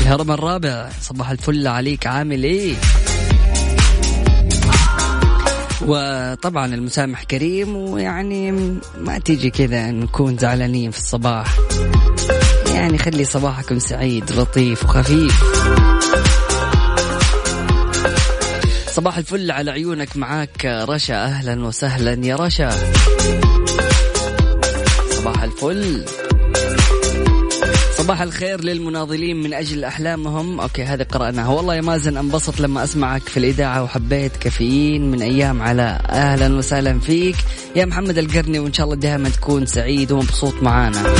الهرم 0.00 0.30
الرابع. 0.30 0.88
صباح 1.00 1.30
الفل 1.30 1.66
عليك 1.66 2.06
عامل 2.06 2.44
إيه؟ 2.44 2.74
وطبعا 5.86 6.74
المسامح 6.74 7.22
كريم 7.22 7.76
ويعني 7.76 8.52
ما 8.98 9.18
تيجي 9.24 9.50
كذا 9.50 9.90
نكون 9.90 10.38
زعلانين 10.38 10.90
في 10.90 10.98
الصباح. 10.98 11.58
يعني 12.74 12.98
خلي 12.98 13.24
صباحكم 13.24 13.78
سعيد 13.78 14.32
لطيف 14.32 14.84
وخفيف. 14.84 15.42
صباح 18.86 19.18
الفل 19.18 19.50
على 19.50 19.70
عيونك 19.70 20.16
معاك 20.16 20.64
رشا 20.64 21.24
أهلا 21.24 21.66
وسهلا 21.66 22.26
يا 22.26 22.36
رشا. 22.36 22.70
صباح 25.10 25.42
الفل. 25.42 26.04
صباح 28.02 28.20
الخير 28.20 28.64
للمناضلين 28.64 29.36
من 29.42 29.54
أجل 29.54 29.84
أحلامهم. 29.84 30.60
أوكي 30.60 30.82
هذه 30.82 31.02
قرأناها. 31.02 31.48
والله 31.48 31.74
يا 31.74 31.80
مازن 31.80 32.16
أنبسط 32.16 32.60
لما 32.60 32.84
أسمعك 32.84 33.22
في 33.22 33.36
الإذاعة 33.36 33.82
وحبيت 33.82 34.36
كافيين 34.36 35.10
من 35.10 35.22
أيام 35.22 35.62
على 35.62 35.98
أهلا 36.10 36.56
وسهلا 36.56 36.98
فيك. 37.00 37.36
يا 37.76 37.84
محمد 37.84 38.18
القرني 38.18 38.58
وإن 38.58 38.72
شاء 38.72 38.86
الله 38.86 38.96
دائما 38.96 39.28
تكون 39.28 39.66
سعيد 39.66 40.12
ومبسوط 40.12 40.54
معانا. 40.62 41.14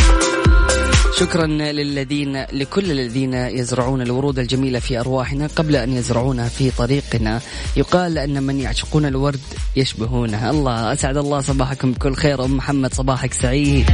شكرا 1.19 1.47
للذين 1.47 2.45
لكل 2.53 2.91
الذين 2.91 3.35
يزرعون 3.35 4.03
الورود 4.03 4.39
الجميلة 4.39 4.79
في 4.79 5.01
أرواحنا 5.01 5.47
قبل 5.57 5.77
أن 5.77 5.93
يزرعونها 5.93 6.49
في 6.49 6.71
طريقنا. 6.71 7.41
يقال 7.77 8.19
أن 8.19 8.43
من 8.43 8.61
يعشقون 8.61 9.07
الورد 9.07 9.41
يشبهونه. 9.77 10.51
الله 10.51 10.93
أسعد 10.93 11.17
الله 11.17 11.41
صباحكم 11.41 11.93
بكل 11.93 12.15
خير. 12.15 12.45
أم 12.45 12.57
محمد 12.57 12.95
صباحك 12.95 13.35
سعيد. 13.35 13.91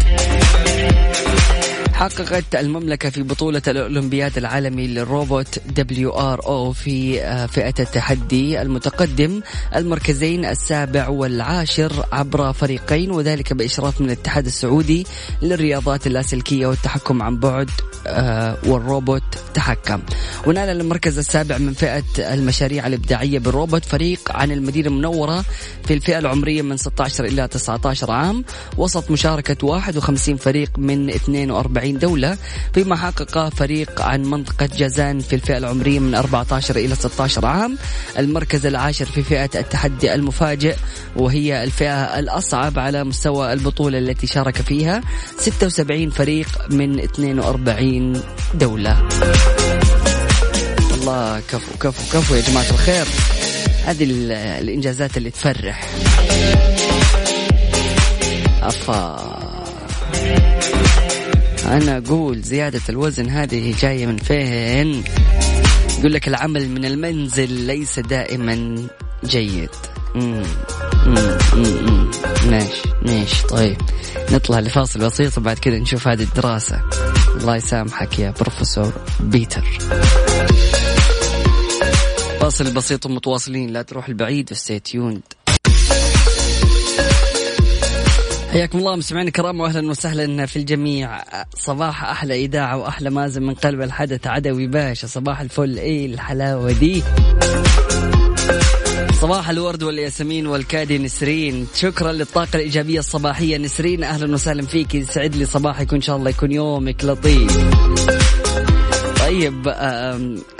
حققت 1.98 2.54
المملكة 2.54 3.10
في 3.10 3.22
بطولة 3.22 3.62
الأولمبياد 3.68 4.38
العالمي 4.38 4.86
للروبوت 4.86 5.58
WRO 5.58 6.72
في 6.72 7.22
آه، 7.22 7.46
فئة 7.46 7.74
التحدي 7.80 8.62
المتقدم 8.62 9.40
المركزين 9.76 10.44
السابع 10.44 11.08
والعاشر 11.08 12.04
عبر 12.12 12.52
فريقين 12.52 13.10
وذلك 13.10 13.52
بإشراف 13.52 14.00
من 14.00 14.06
الاتحاد 14.06 14.46
السعودي 14.46 15.06
للرياضات 15.42 16.06
اللاسلكية 16.06 16.66
والتحكم 16.66 17.22
عن 17.22 17.36
بعد 17.36 17.70
آه، 18.06 18.56
والروبوت 18.66 19.22
تحكم. 19.54 20.00
ونال 20.46 20.68
المركز 20.80 21.18
السابع 21.18 21.58
من 21.58 21.72
فئة 21.72 22.04
المشاريع 22.18 22.86
الإبداعية 22.86 23.38
بالروبوت 23.38 23.84
فريق 23.84 24.20
عن 24.32 24.52
المدينة 24.52 24.88
المنورة 24.88 25.44
في 25.84 25.94
الفئة 25.94 26.18
العمرية 26.18 26.62
من 26.62 26.76
16 26.76 27.24
إلى 27.24 27.48
19 27.48 28.10
عام 28.10 28.44
وسط 28.76 29.10
مشاركة 29.10 29.66
51 29.66 30.36
فريق 30.36 30.78
من 30.78 31.10
42 31.10 31.87
دولة 31.92 32.38
فيما 32.74 32.96
حقق 32.96 33.48
فريق 33.48 34.00
عن 34.02 34.22
منطقة 34.22 34.68
جازان 34.76 35.18
في 35.18 35.34
الفئة 35.36 35.58
العمرية 35.58 35.98
من 35.98 36.14
14 36.14 36.76
إلى 36.76 36.94
16 36.94 37.46
عام. 37.46 37.78
المركز 38.18 38.66
العاشر 38.66 39.04
في 39.04 39.22
فئة 39.22 39.50
التحدي 39.54 40.14
المفاجئ 40.14 40.76
وهي 41.16 41.64
الفئة 41.64 42.18
الأصعب 42.18 42.78
على 42.78 43.04
مستوى 43.04 43.52
البطولة 43.52 43.98
التي 43.98 44.26
شارك 44.26 44.56
فيها. 44.56 45.00
76 45.38 46.10
فريق 46.10 46.48
من 46.70 47.00
42 47.00 48.22
دولة. 48.54 49.08
الله 50.94 51.40
كفو 51.40 51.78
كفو 51.80 52.18
كفو 52.18 52.34
يا 52.34 52.40
جماعة 52.40 52.70
الخير. 52.70 53.06
هذه 53.84 54.04
الإنجازات 54.60 55.16
اللي 55.16 55.30
تفرح. 55.30 55.88
أفا. 58.62 59.38
أنا 61.68 61.98
أقول 61.98 62.40
زيادة 62.42 62.80
الوزن 62.88 63.30
هذه 63.30 63.74
جاية 63.80 64.06
من 64.06 64.16
فين؟ 64.16 65.04
يقول 65.98 66.12
لك 66.12 66.28
العمل 66.28 66.68
من 66.68 66.84
المنزل 66.84 67.52
ليس 67.52 67.98
دائما 67.98 68.86
جيد. 69.24 69.70
ماشي. 72.46 72.82
ماشي. 73.02 73.46
طيب. 73.46 73.76
نطلع 74.32 74.60
لفاصل 74.60 75.00
بسيط 75.00 75.38
وبعد 75.38 75.58
كذا 75.58 75.78
نشوف 75.78 76.08
هذه 76.08 76.22
الدراسة. 76.22 76.80
الله 77.40 77.56
يسامحك 77.56 78.18
يا 78.18 78.34
بروفيسور 78.40 78.92
بيتر. 79.20 79.78
فاصل 82.40 82.74
بسيط 82.74 83.06
ومتواصلين. 83.06 83.70
لا 83.70 83.82
تروح 83.82 84.08
البعيد. 84.08 84.52
وستي 84.52 84.98
حياكم 88.52 88.78
الله 88.78 88.96
مستمعينا 88.96 89.28
الكرام 89.28 89.60
واهلا 89.60 89.90
وسهلا 89.90 90.46
في 90.46 90.56
الجميع. 90.56 91.20
صباح 91.54 92.04
أحلى 92.04 92.44
اذاعه 92.44 92.76
وأحلى 92.76 93.10
مازن 93.10 93.42
من 93.42 93.54
قلب 93.54 93.82
الحدث 93.82 94.26
عدوي 94.26 94.66
باشا. 94.66 95.06
صباح 95.06 95.40
الفل. 95.40 95.78
إيه 95.78 96.06
الحلاوة 96.06 96.72
دي؟ 96.72 97.02
صباح 99.20 99.50
الورد 99.50 99.82
والياسمين 99.82 100.46
والكادي 100.46 100.98
نسرين. 100.98 101.66
شكرا 101.74 102.12
للطاقة 102.12 102.48
الإيجابية 102.54 102.98
الصباحية. 102.98 103.58
نسرين 103.58 104.04
أهلا 104.04 104.34
وسهلا 104.34 104.62
فيك. 104.62 104.94
يسعد 104.94 105.36
لي 105.36 105.44
صباحك 105.44 105.92
وإن 105.92 106.00
شاء 106.00 106.16
الله 106.16 106.30
يكون 106.30 106.52
يومك 106.52 107.04
لطيف. 107.04 107.68
طيب 109.20 109.68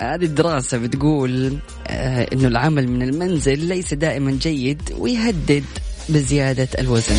هذه 0.00 0.24
الدراسة 0.24 0.78
بتقول 0.78 1.56
آه، 1.86 2.28
أنه 2.32 2.48
العمل 2.48 2.88
من 2.88 3.02
المنزل 3.02 3.58
ليس 3.58 3.94
دائما 3.94 4.30
جيد 4.30 4.82
ويهدد 4.98 5.64
بزيادة 6.08 6.68
الوزن. 6.78 7.16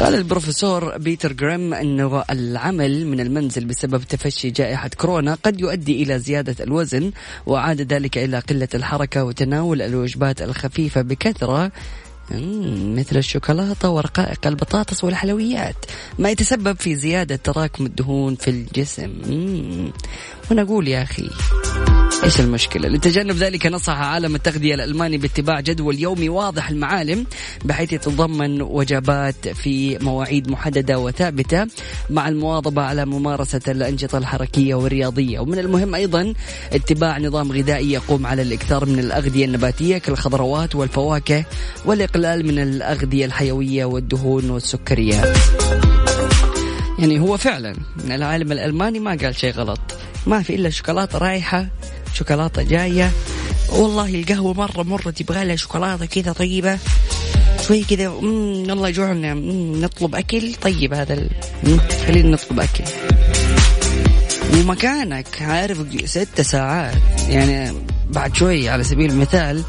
قال 0.00 0.14
البروفيسور 0.14 0.98
بيتر 0.98 1.32
جريم 1.32 1.74
أنه 1.74 2.24
العمل 2.30 3.06
من 3.06 3.20
المنزل 3.20 3.64
بسبب 3.64 4.02
تفشي 4.02 4.50
جائحة 4.50 4.90
كورونا 4.98 5.34
قد 5.34 5.60
يؤدي 5.60 6.02
إلى 6.02 6.18
زيادة 6.18 6.64
الوزن 6.64 7.12
وعاد 7.46 7.92
ذلك 7.92 8.18
إلى 8.18 8.38
قلة 8.38 8.68
الحركة 8.74 9.24
وتناول 9.24 9.82
الوجبات 9.82 10.42
الخفيفة 10.42 11.02
بكثرة. 11.02 11.72
مثل 12.96 13.16
الشوكولاتة 13.16 13.90
ورقائق 13.90 14.46
البطاطس 14.46 15.04
والحلويات. 15.04 15.76
ما 16.18 16.30
يتسبب 16.30 16.76
في 16.76 16.96
زيادة 16.96 17.36
تراكم 17.36 17.86
الدهون 17.86 18.34
في 18.34 18.50
الجسم. 18.50 19.12
وأنا 20.50 20.62
أقول 20.62 20.88
يا 20.88 21.02
أخي. 21.02 21.30
إيش 22.24 22.40
المشكلة؟ 22.40 22.88
لتجنب 22.88 23.36
ذلك 23.36 23.66
نصح 23.66 23.92
عالم 23.92 24.34
التغذية 24.34 24.74
الألماني 24.74 25.18
باتباع 25.18 25.60
جدول 25.60 25.98
يومي 25.98 26.28
واضح 26.28 26.70
المعالم 26.70 27.26
بحيث 27.64 27.92
يتضمن 27.92 28.62
وجبات 28.62 29.48
في 29.48 29.98
مواعيد 29.98 30.50
محددة 30.50 30.98
وثابتة 30.98 31.66
مع 32.10 32.28
المواظبة 32.28 32.82
على 32.82 33.04
ممارسة 33.04 33.60
الأنشطة 33.68 34.18
الحركية 34.18 34.74
والرياضية، 34.74 35.40
ومن 35.40 35.58
المهم 35.58 35.94
أيضا 35.94 36.34
اتباع 36.72 37.18
نظام 37.18 37.52
غذائي 37.52 37.92
يقوم 37.92 38.26
على 38.26 38.42
الإكثار 38.42 38.86
من 38.86 38.98
الأغذية 38.98 39.44
النباتية 39.44 39.98
كالخضروات 39.98 40.74
والفواكه 40.74 41.44
والإقلال 41.84 42.46
من 42.46 42.58
الأغذية 42.58 43.24
الحيوية 43.24 43.84
والدهون 43.84 44.50
والسكريات. 44.50 45.38
يعني 46.98 47.20
هو 47.20 47.36
فعلا 47.36 47.76
العالم 48.10 48.52
الألماني 48.52 48.98
ما 48.98 49.10
قال 49.10 49.36
شيء 49.36 49.52
غلط 49.52 49.80
ما 50.26 50.42
في 50.42 50.54
إلا 50.54 50.70
شوكولاتة 50.70 51.18
رايحه 51.18 51.66
شوكولاتة 52.14 52.62
جاية. 52.62 53.10
والله 53.68 54.14
القهوة 54.14 54.54
مرة 54.54 54.82
مرة 54.82 55.10
تبغى 55.10 55.44
لها 55.44 55.56
شوكولاتة 55.56 56.06
كذا 56.06 56.32
طيبة. 56.32 56.78
شوي 57.66 57.84
كذا 57.84 58.06
الله 58.06 58.88
يجوعنا. 58.88 59.34
نطلب 59.34 60.14
أكل. 60.14 60.54
طيب 60.54 60.94
هذا 60.94 61.14
ال... 61.14 61.30
خلينا 62.06 62.30
نطلب 62.30 62.60
أكل. 62.60 62.84
ومكانك 64.54 65.42
عارف 65.42 65.78
ست 66.04 66.40
ساعات. 66.40 66.94
يعني 67.28 67.72
بعد 68.10 68.36
شوي 68.36 68.68
على 68.68 68.84
سبيل 68.84 69.10
المثال 69.10 69.62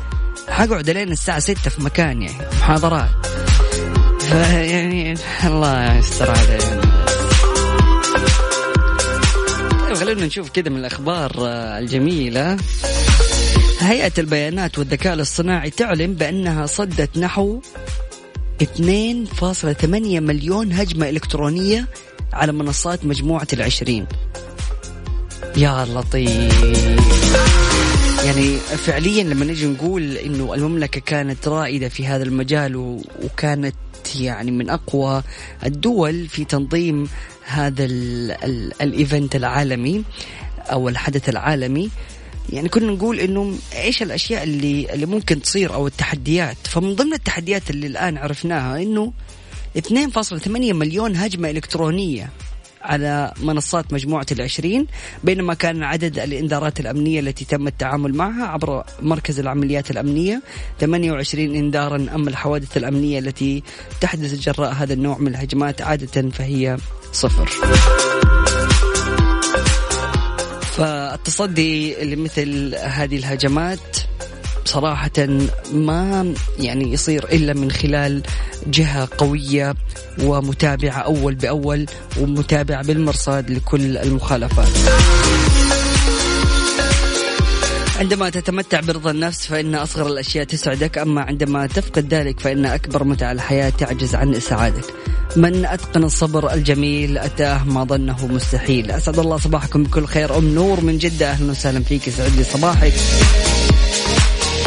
حقعد 0.50 0.90
لين 0.90 1.12
الساعة 1.12 1.40
ستة 1.40 1.70
في 1.70 1.82
مكان 1.82 2.22
يعني 2.22 2.48
محاضرات. 2.54 3.10
يعني 4.52 5.14
الله 5.46 5.98
يستر 5.98 6.32
علينا. 6.32 6.81
خلونا 10.02 10.26
نشوف 10.26 10.50
كذا 10.50 10.70
من 10.70 10.78
الأخبار 10.78 11.32
آه، 11.40 11.80
الجميلة. 11.80 12.58
هيئة 13.80 14.12
البيانات 14.18 14.80
والذكاء 14.80 15.14
الاصطناعي 15.14 15.70
تعلن 15.70 16.14
بأنها 16.14 16.66
صدت 16.66 17.18
نحو 17.18 17.62
2.8 18.62 19.86
مليون 20.20 20.74
هجمة 20.74 21.10
إلكترونية 21.10 21.88
على 22.34 22.52
منصات 22.52 23.06
مجموعة 23.06 23.48
العشرين. 23.54 24.06
يا 25.58 25.86
لطيف. 25.86 26.64
يعني 28.26 28.58
فعليا 28.58 29.24
لما 29.24 29.46
نجي 29.46 29.68
نقول 29.68 30.18
إنه 30.18 30.54
المملكة 30.54 31.02
كانت 31.02 31.48
رائدة 31.48 31.90
في 31.90 32.08
هذا 32.08 32.24
المجال 32.24 33.02
وكانت 33.24 33.76
يعني 34.16 34.52
من 34.52 34.70
أقوى 34.70 35.24
الدول 35.66 36.28
في 36.28 36.46
تنظيم 36.46 37.08
هذا 37.46 37.86
الايفنت 38.82 39.36
العالمي 39.36 40.04
أو 40.60 40.90
الحدث 40.90 41.30
العالمي. 41.30 41.90
يعني 42.50 42.70
كنا 42.70 42.92
نقول 42.92 43.20
إنه 43.20 43.56
إيش 43.76 44.02
الأشياء 44.04 44.44
اللي 44.44 44.94
اللي 44.94 45.06
ممكن 45.06 45.42
تصير 45.42 45.74
أو 45.74 45.88
التحديات. 45.88 46.58
فمن 46.64 46.96
ضمن 46.96 47.14
التحديات 47.14 47.70
اللي 47.70 47.88
الآن 47.88 48.18
عرفناها 48.18 48.82
إنه 48.82 49.14
2.8 49.78 50.48
مليون 50.74 51.16
هجمة 51.16 51.50
إلكترونية 51.50 52.30
على 52.84 53.34
منصات 53.42 53.94
مجموعة 53.94 54.26
العشرين 54.32 54.88
بينما 55.24 55.54
كان 55.54 55.84
عدد 55.84 56.20
الإنذارات 56.20 56.80
الأمنية 56.80 57.20
التي 57.20 57.46
تم 57.46 57.68
التعامل 57.68 58.14
معها 58.14 58.46
عبر 58.46 58.84
مركز 59.02 59.40
العمليات 59.40 59.92
الأمنية 59.92 60.42
28 60.80 61.56
إنذارا 61.56 61.96
أما 61.96 62.30
الحوادث 62.30 62.78
الأمنية 62.78 63.20
التي 63.20 63.64
تحدث 64.02 64.34
جراء 64.34 64.74
هذا 64.74 64.94
النوع 64.94 65.18
من 65.18 65.28
الهجمات 65.28 65.82
عادة 65.82 66.30
فهي 66.30 66.78
صفر. 67.12 67.50
فالتصدي 70.78 71.96
لمثل 72.16 72.76
هذه 72.76 73.18
الهجمات 73.18 73.98
صراحة 74.66 75.28
ما 75.74 76.34
يعني 76.60 76.94
يصير 76.94 77.24
إلا 77.24 77.54
من 77.54 77.72
خلال 77.72 78.24
جهة 78.68 79.08
قوية 79.18 79.76
ومتابعة 80.24 81.00
أول 81.00 81.36
بأول 81.36 81.86
ومتابعة 82.20 82.84
بالمرصاد 82.84 83.52
لكل 83.52 83.98
المخالفات. 83.98 84.68
عندما 88.00 88.30
تتمتع 88.30 88.80
برضا 88.80 89.12
النفس 89.12 89.46
فإن 89.48 89.76
أصغر 89.76 90.08
الأشياء 90.08 90.44
تسعدك 90.46 90.98
أما 90.98 91.22
عندما 91.22 91.68
تفقد 91.68 92.14
ذلك 92.14 92.40
فإن 92.40 92.66
أكبر 92.66 93.04
متع 93.04 93.32
الحياة 93.32 93.70
تعجز 93.70 94.16
عن 94.16 94.36
إسعادك. 94.36 94.86
من 95.36 95.66
أتقن 95.66 96.04
الصبر 96.04 96.54
الجميل 96.54 97.18
أتاه 97.18 97.64
ما 97.64 97.84
ظنه 97.84 98.28
مستحيل. 98.28 98.92
أسعد 98.92 99.20
الله 99.20 99.38
صباحكم 99.38 99.84
بكل 99.84 100.06
خير. 100.06 100.38
أم 100.38 100.56
نور 100.56 100.82
من 100.82 100.98
جدة. 100.98 101.32
أهلا 101.32 101.52
وسهلا 101.52 101.84
فيك. 101.84 102.08
يسعد 102.08 102.36
لي 102.36 102.44
صباحك. 102.44 102.94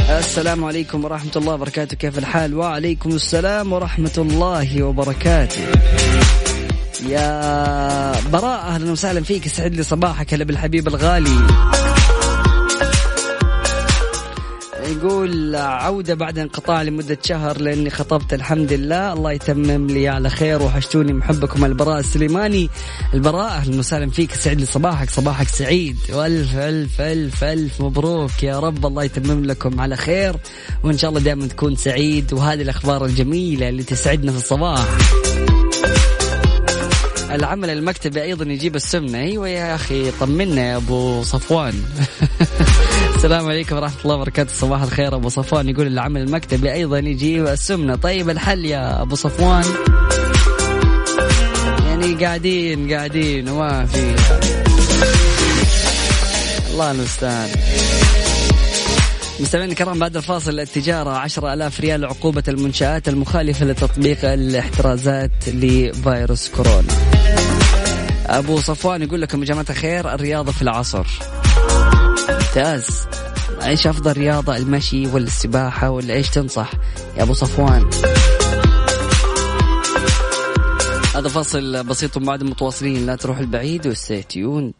السلام 0.09 0.65
عليكم 0.65 1.05
ورحمة 1.05 1.31
الله 1.37 1.55
وبركاته. 1.55 1.97
كيف 1.97 2.19
الحال؟ 2.19 2.55
وعليكم 2.55 3.11
السلام 3.11 3.73
ورحمة 3.73 4.15
الله 4.19 4.83
وبركاته. 4.83 5.63
يا 7.09 8.31
براء 8.33 8.61
أهلا 8.61 8.93
وسهلا 8.93 9.21
فيك. 9.21 9.47
يسعد 9.47 9.75
لي 9.75 9.83
صباحك. 9.83 10.35
هلا 10.35 10.45
بالحبيب 10.45 10.89
الغالي. 10.89 11.74
يقول 14.95 15.57
عودة 15.57 16.15
بعد 16.15 16.39
انقطاع 16.39 16.83
لمدة 16.83 17.19
شهر 17.23 17.61
لأني 17.61 17.91
خطبت 17.91 18.35
الحمد 18.35 18.73
لله. 18.73 19.13
الله 19.13 19.33
يتمم 19.33 19.87
لي 19.87 20.09
على 20.09 20.31
خير 20.31 20.63
وحشتوني 20.63 21.13
محبكم 21.13 21.65
البراء 21.65 22.01
السليماني. 22.01 22.71
البراء 23.15 23.49
أهلا 23.49 23.79
وسهلا 23.79 24.11
فيك 24.11 24.35
سعد 24.35 24.61
لي 24.61 24.67
صباحك 24.67 25.11
صباحك 25.11 25.49
سعيد. 25.49 25.97
والف 26.13 26.57
ألف 26.57 27.01
ألف 27.01 27.45
ألف 27.45 27.81
مبروك 27.81 28.43
يا 28.43 28.59
رب. 28.59 28.87
الله 28.87 29.05
يتمم 29.05 29.45
لكم 29.45 29.81
على 29.81 29.97
خير 29.97 30.37
وإن 30.83 30.99
شاء 30.99 31.11
الله 31.11 31.21
دائما 31.21 31.47
تكون 31.47 31.77
سعيد. 31.77 32.33
وهذه 32.33 32.63
الأخبار 32.63 33.05
الجميلة 33.05 33.69
اللي 33.69 33.83
تسعدنا 33.83 34.33
في 34.33 34.39
الصباح. 34.39 34.87
العمل 37.31 37.71
المكتبي 37.71 38.23
أيضا 38.23 38.45
يجيب 38.45 38.77
السمنة. 38.77 39.19
أيوه 39.19 39.49
يا 39.49 39.75
أخي 39.75 40.11
طمنا 40.11 40.71
يا 40.71 40.77
أبو 40.77 41.23
صفوان. 41.23 41.75
السلام 43.25 43.49
عليكم 43.49 43.77
ورحمة 43.77 44.01
الله 44.05 44.15
وبركاته. 44.15 44.55
صباح 44.55 44.83
الخير. 44.83 45.15
أبو 45.15 45.29
صفوان 45.29 45.69
يقول 45.69 45.87
العمل 45.87 46.21
المكتبي 46.21 46.73
أيضا 46.73 46.99
يجيب 46.99 47.47
السمنة. 47.47 47.97
طيب 47.97 48.31
الحل 48.31 48.65
يا 48.65 49.03
أبو 49.03 49.15
صفوان. 49.15 49.65
يعني 51.87 52.15
قاعدين 52.25 52.93
قاعدين 52.93 53.49
وما 53.49 53.87
في. 53.87 54.15
الله 56.71 56.91
المستعان. 56.91 57.49
مستمعينا 59.41 59.73
الكرام 59.73 59.99
بعد 59.99 60.17
الفاصل 60.17 60.61
التجارة 60.61 61.11
عشرة 61.11 61.55
ألاف 61.55 61.81
ريال 61.81 62.05
عقوبة 62.05 62.43
المنشآت 62.49 63.09
المخالفة 63.09 63.67
لتطبيق 63.67 64.19
الاحترازات 64.25 65.49
لفيروس 65.49 66.49
كورونا. 66.49 66.95
أبو 68.27 68.61
صفوان 68.61 69.03
يقول 69.03 69.21
لكم 69.23 69.41
يا 69.41 69.45
جماعة 69.47 69.67
الخير 69.71 70.15
الرياضة 70.15 70.53
في 70.53 70.63
العصر. 70.63 71.07
ممتاز. 72.57 73.07
إيش 73.63 73.87
أفضل 73.87 74.13
رياضة؟ 74.13 74.57
المشي 74.57 75.07
ولا 75.07 75.25
السباحة 75.25 75.91
ولا 75.91 76.15
إيش 76.15 76.31
تنصح. 76.31 76.71
يا 77.17 77.23
أبو 77.23 77.33
صفوان. 77.33 77.91
هذا 81.15 81.29
فاصل 81.29 81.85
بسيط 81.85 82.17
وبعد 82.17 82.43
متواصلين. 82.43 83.07
لا 83.07 83.17
تروح 83.17 83.39
البعيد 83.39 83.87
وستي 83.87 84.23
تيوند 84.23 84.73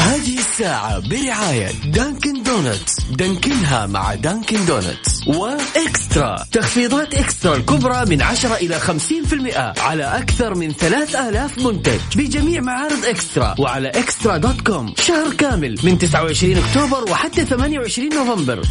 هذه 0.00 0.38
الساعة 0.38 1.08
برعاية 1.08 1.72
Dunkin' 1.84 2.42
Donuts. 2.42 3.00
دانكنها 3.10 3.86
مع 3.86 4.14
Dunkin' 4.14 4.66
Donuts. 4.66 5.17
و 5.28 5.43
eXtra. 5.43 6.36
تخفيضات 6.52 7.14
eXtra 7.14 7.56
الكبرى 7.56 8.04
من 8.06 8.22
10 8.22 8.54
إلى 8.54 8.80
50% 8.80 9.80
على 9.80 10.04
أكثر 10.04 10.54
من 10.54 10.72
3000 10.72 11.58
منتج 11.58 12.00
بجميع 12.16 12.60
معارض 12.60 13.04
eXtra 13.04 13.54
وعلى 13.58 13.88
eXtra 13.88 14.36
dot 14.36 14.60
com. 14.60 14.94
شهر 14.96 15.34
كامل 15.34 15.78
من 15.84 15.98
29 15.98 16.56
أكتوبر 16.56 17.10
وحتى 17.10 17.44
28 17.44 18.08
نوفمبر. 18.14 18.62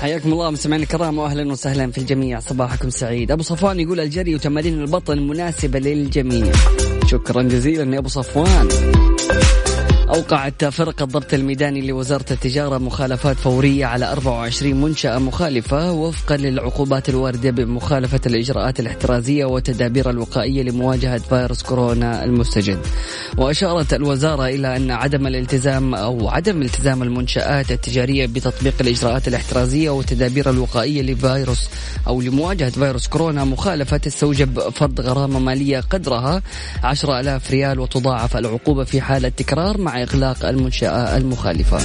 حياكم 0.00 0.32
الله 0.32 0.50
مستمعينا 0.50 0.84
الكرام 0.84 1.18
واهلا 1.18 1.52
وسهلا 1.52 1.90
في 1.90 1.98
الجميع. 1.98 2.40
صباحكم 2.40 2.90
سعيد. 2.90 3.30
أبو 3.30 3.42
صفوان 3.42 3.80
يقول 3.80 4.00
الجري 4.00 4.34
وتمارين 4.34 4.80
البطن 4.80 5.26
مناسبة 5.26 5.78
للجميع. 5.78 6.52
شكرا 7.06 7.42
جزيلا 7.42 7.94
يا 7.94 7.98
أبو 7.98 8.08
صفوان. 8.08 8.68
أوقعت 10.08 10.64
فرقة 10.64 11.02
الضبط 11.04 11.34
الميداني 11.34 11.80
لوزارة 11.80 12.24
التجارة 12.30 12.78
مخالفات 12.78 13.36
فورية 13.36 13.86
على 13.86 14.12
24 14.12 14.74
منشأة 14.80 15.18
مخالفة 15.18 15.92
وفقا 15.92 16.36
للعقوبات 16.36 17.08
الواردة 17.08 17.50
بمخالفة 17.50 18.20
الإجراءات 18.26 18.80
الاحترازية 18.80 19.44
والتدابير 19.44 20.10
الوقائية 20.10 20.62
لمواجهة 20.62 21.18
فيروس 21.18 21.62
كورونا 21.62 22.24
المستجد. 22.24 22.78
وأشارت 23.38 23.94
الوزارة 23.94 24.46
إلى 24.46 24.76
أن 24.76 24.90
عدم 24.90 25.26
الالتزام 25.26 25.94
أو 25.94 26.28
عدم 26.28 26.62
التزام 26.62 27.02
المنشآت 27.02 27.72
التجارية 27.72 28.26
بتطبيق 28.26 28.74
الإجراءات 28.80 29.28
الاحترازية 29.28 29.90
والتدابير 29.90 30.50
الوقائية 30.50 31.02
لفيروس 31.02 31.68
أو 32.06 32.20
لمواجهة 32.20 32.70
فيروس 32.70 33.06
كورونا 33.08 33.44
مخالفة 33.44 33.96
تستوجب 33.96 34.60
فرض 34.60 35.00
غرامة 35.00 35.38
مالية 35.38 35.80
قدرها 35.80 36.42
10000 36.84 37.50
ريال 37.50 37.80
وتضاعف 37.80 38.36
العقوبة 38.36 38.84
في 38.84 39.00
حالة 39.00 39.28
تكرار 39.28 39.78
مع 39.78 39.95
إغلاق 40.02 40.44
المنشأة 40.44 41.16
المخالفة. 41.16 41.78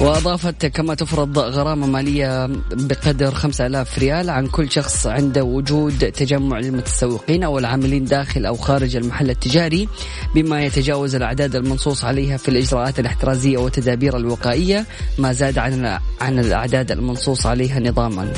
وأضافت 0.00 0.66
كما 0.66 0.94
تفرض 0.94 1.38
غرامة 1.38 1.86
مالية 1.86 2.46
بقدر 2.72 3.30
5000 3.30 3.98
ريال 3.98 4.30
عن 4.30 4.46
كل 4.46 4.70
شخص 4.70 5.06
عنده 5.06 5.44
وجود 5.44 6.12
تجمع 6.12 6.58
للمتسوقين 6.58 7.42
أو 7.42 7.58
العاملين 7.58 8.04
داخل 8.04 8.46
أو 8.46 8.56
خارج 8.56 8.96
المحل 8.96 9.30
التجاري 9.30 9.88
بما 10.34 10.64
يتجاوز 10.64 11.14
الأعداد 11.14 11.56
المنصوص 11.56 12.04
عليها 12.04 12.36
في 12.36 12.48
الإجراءات 12.48 13.00
الاحترازية 13.00 13.58
والتدابير 13.58 14.16
الوقائية 14.16 14.86
ما 15.18 15.32
زاد 15.32 15.58
عن 15.58 15.98
عن 16.20 16.38
الأعداد 16.38 16.92
المنصوص 16.92 17.46
عليها 17.46 17.80
نظاما. 17.80 18.32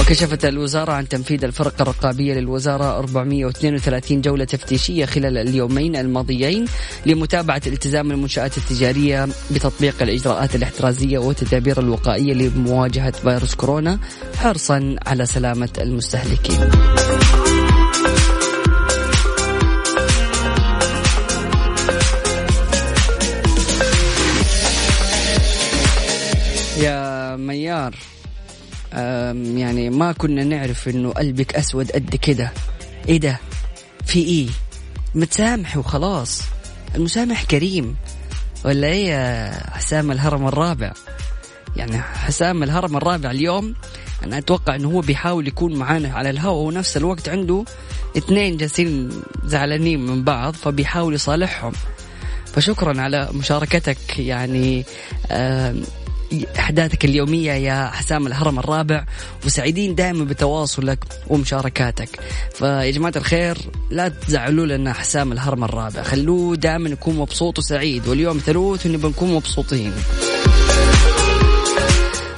وكشفت 0.00 0.44
الوزارة 0.44 0.92
عن 0.92 1.08
تنفيذ 1.08 1.44
الفرقة 1.44 1.82
الرقابية 1.82 2.34
للوزارة 2.34 2.98
432 2.98 4.20
جولة 4.20 4.44
تفتيشية 4.44 5.04
خلال 5.06 5.38
اليومين 5.38 5.96
الماضيين 5.96 6.64
لمتابعة 7.06 7.62
التزام 7.66 8.10
المنشآت 8.10 8.58
التجارية 8.58 9.28
بتطبيق 9.50 10.02
الإجراءات 10.02 10.54
الاحترازية 10.54 11.18
والتدابير 11.18 11.80
الوقائية 11.80 12.34
لمواجهة 12.34 13.10
فيروس 13.10 13.54
كورونا 13.54 13.98
حرصا 14.36 14.96
على 15.06 15.26
سلامة 15.26 15.68
المستهلكين. 15.80 16.70
يا 26.78 27.36
ميار 27.36 27.94
يعني 28.92 29.90
ما 29.90 30.12
كنا 30.12 30.44
نعرف 30.44 30.88
إنه 30.88 31.10
قلبك 31.12 31.54
أسود 31.54 31.92
قد 31.92 32.16
كده. 32.16 32.52
إيه 33.08 33.20
ده؟ 33.20 33.38
في 34.04 34.18
إيه؟ 34.18 34.48
متسامح 35.14 35.76
وخلاص. 35.76 36.42
المسامح 36.94 37.44
كريم. 37.44 37.96
ولا 38.64 38.86
إيه 38.86 39.08
يا 39.08 39.52
حسام 39.70 40.12
الهرم 40.12 40.48
الرابع؟ 40.48 40.92
يعني 41.76 41.98
حسام 42.02 42.62
الهرم 42.62 42.96
الرابع 42.96 43.30
اليوم 43.30 43.74
أنا 44.24 44.38
أتوقع 44.38 44.74
إنه 44.74 44.88
هو 44.88 45.00
بيحاول 45.00 45.48
يكون 45.48 45.76
معانا 45.76 46.12
على 46.14 46.30
الهواء 46.30 46.62
ونفس 46.66 46.96
الوقت 46.96 47.28
عنده 47.28 47.64
اثنين 48.16 48.56
جالسين 48.56 49.10
زعلانين 49.44 50.06
من 50.06 50.24
بعض 50.24 50.54
فبيحاول 50.54 51.14
يصالحهم. 51.14 51.72
فشكرا 52.54 53.00
على 53.00 53.28
مشاركتك 53.32 54.18
يعني 54.18 54.84
أحداثك 56.58 57.04
اليومية 57.04 57.52
يا 57.52 57.86
حسام 57.86 58.26
الهرم 58.26 58.58
الرابع 58.58 59.04
وسعيدين 59.46 59.94
دائما 59.94 60.24
بتواصلك 60.24 61.04
ومشاركاتك. 61.28 62.08
فيا 62.54 62.90
جماعة 62.90 63.12
الخير 63.16 63.58
لا 63.90 64.08
تزعلوا 64.08 64.66
لنا 64.66 64.92
حسام 64.92 65.32
الهرم 65.32 65.64
الرابع. 65.64 66.02
خلوه 66.02 66.56
دائما 66.56 66.88
يكون 66.88 67.16
مبسوط 67.16 67.58
وسعيد. 67.58 68.08
واليوم 68.08 68.38
ثلوث 68.38 68.86
ونبغى 68.86 69.08
نكون 69.08 69.34
مبسوطين. 69.34 69.92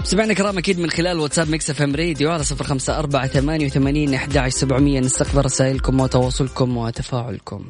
سمعنا 0.04 0.34
كرام 0.34 0.58
أكيد 0.58 0.78
من 0.78 0.90
خلال 0.90 1.18
واتساب 1.18 1.50
Mix 1.50 1.70
FM 1.70 1.96
Radio 1.96 2.30
على 2.30 2.44
صفر 2.44 2.64
خمسة 2.64 2.98
أربعة 2.98 3.26
ثمانية 3.26 3.66
وثمانين 3.66 4.14
أحد 4.14 4.48
سبعمية. 4.48 5.00
نستقبل 5.00 5.44
رسائلكم 5.44 6.00
وتواصلكم 6.00 6.76
وتفاعلكم. 6.76 7.64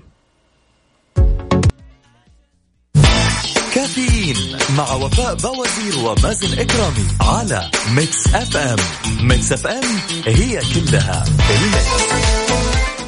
كافيين 3.88 4.37
مع 4.77 4.94
وفاء 4.94 5.35
بوازير 5.35 5.98
ومازن 6.05 6.59
إكرامي 6.59 7.07
على 7.20 7.70
Mix 7.97 8.35
FM 8.35 8.77
Mix 9.21 9.53
FM 9.53 9.85
هي 10.27 10.61
كلها 10.74 11.24
ال 11.51 11.58
Mix. 11.58 11.87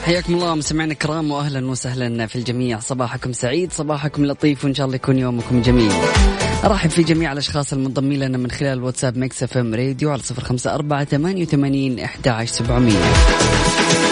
حياكم 0.04 0.34
الله 0.34 0.54
مستمعينا 0.54 0.92
الكرام 0.92 1.30
واهلا 1.30 1.70
وسهلا 1.70 2.26
في 2.26 2.36
الجميع. 2.36 2.80
صباحكم 2.80 3.32
سعيد 3.32 3.72
صباحكم 3.72 4.26
لطيف 4.26 4.64
وإن 4.64 4.74
شاء 4.74 4.86
الله 4.86 4.96
يكون 4.96 5.18
يومكم 5.18 5.62
جميل. 5.62 5.92
أرحب 6.64 6.90
في 6.90 7.02
جميع 7.02 7.32
الأشخاص 7.32 7.72
المنضمين 7.72 8.20
لنا 8.20 8.38
من 8.38 8.50
خلال 8.50 8.82
واتساب 8.82 9.16
FM 9.42 9.74
Radio 9.74 10.10
على 10.10 10.22
صفر 10.22 10.44
خمسة 10.44 10.74
أربعة 10.74 11.04
ثمانية 11.04 11.42
وثمانين 11.42 12.00
إحدى 12.00 12.30
سبعمئه 12.50 14.09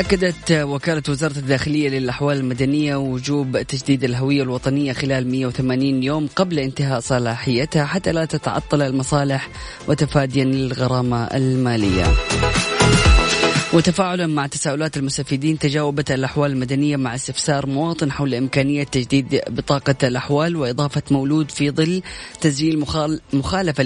أكدت 0.00 0.52
وكالة 0.52 1.02
وزارة 1.08 1.38
الداخلية 1.38 1.88
للأحوال 1.88 2.36
المدنية 2.36 2.96
وجوب 2.96 3.62
تجديد 3.62 4.04
الهوية 4.04 4.42
الوطنية 4.42 4.92
خلال 4.92 5.30
180 5.30 6.02
يوم 6.02 6.28
قبل 6.36 6.58
انتهاء 6.58 7.00
صلاحيتها 7.00 7.84
حتى 7.84 8.12
لا 8.12 8.24
تتعطل 8.24 8.82
المصالح 8.82 9.48
وتفاديا 9.88 10.44
للغرامة 10.44 11.24
المالية. 11.24 12.04
وتفاعلا 13.72 14.26
مع 14.26 14.46
تساؤلات 14.46 14.96
المستفيدين 14.96 15.58
تجاوبت 15.58 16.10
الأحوال 16.10 16.50
المدنية 16.50 16.96
مع 16.96 17.14
استفسار 17.14 17.66
مواطن 17.66 18.12
حول 18.12 18.34
إمكانية 18.34 18.84
تجديد 18.84 19.40
بطاقة 19.48 19.94
الأحوال 20.02 20.56
وإضافة 20.56 21.02
مولود 21.10 21.50
في 21.50 21.70
ظل 21.70 22.02
تسجيل 22.40 22.78
مخال 22.78 23.20
مخالفة 23.32 23.82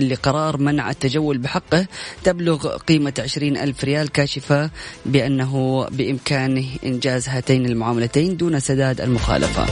لقرار 0.00 0.56
منع 0.56 0.90
التجول 0.90 1.38
بحقه. 1.38 1.86
تبلغ 2.24 2.76
قيمة 2.76 3.14
عشرين 3.18 3.56
ألف 3.56 3.84
ريال 3.84 4.08
كاشفة 4.08 4.70
بأنه 5.06 5.86
بإمكانه 5.90 6.66
إنجاز 6.86 7.28
هاتين 7.28 7.66
المعاملتين 7.66 8.36
دون 8.36 8.60
سداد 8.60 9.00
المخالفة. 9.00 9.66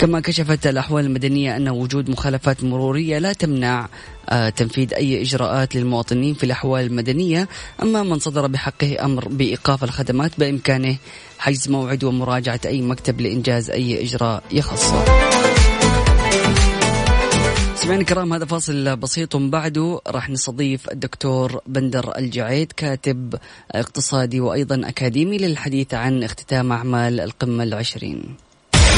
كما 0.00 0.20
كشفت 0.20 0.66
الأحوال 0.66 1.04
المدنية 1.04 1.56
أن 1.56 1.68
وجود 1.68 2.10
مخالفات 2.10 2.64
مرورية 2.64 3.18
لا 3.18 3.32
تمنع 3.32 3.88
آه، 4.28 4.48
تنفيذ 4.48 4.94
أي 4.94 5.22
إجراءات 5.22 5.76
للمواطنين 5.76 6.34
في 6.34 6.44
الأحوال 6.44 6.86
المدنية. 6.86 7.48
أما 7.82 8.02
من 8.02 8.18
صدر 8.18 8.46
بحقه 8.46 9.04
أمر 9.04 9.28
بإيقاف 9.28 9.84
الخدمات 9.84 10.30
بإمكانه 10.38 10.96
حجز 11.38 11.68
موعد 11.68 12.04
ومراجعة 12.04 12.60
أي 12.66 12.82
مكتب 12.82 13.20
لإنجاز 13.20 13.70
أي 13.70 14.04
إجراء 14.04 14.42
يخصه 14.52 15.04
سمعنا 17.74 18.00
الكرام 18.00 18.32
هذا 18.32 18.44
فاصل 18.44 18.96
بسيط. 18.96 19.34
وبعده 19.34 20.00
راح 20.06 20.30
نستضيف 20.30 20.90
الدكتور 20.90 21.60
بندر 21.66 22.18
الجعيد 22.18 22.72
كاتب 22.72 23.34
اقتصادي 23.70 24.40
وأيضا 24.40 24.88
أكاديمي 24.88 25.38
للحديث 25.38 25.94
عن 25.94 26.22
اختتام 26.22 26.72
أعمال 26.72 27.20
القمة 27.20 27.64
العشرين. 27.64 28.49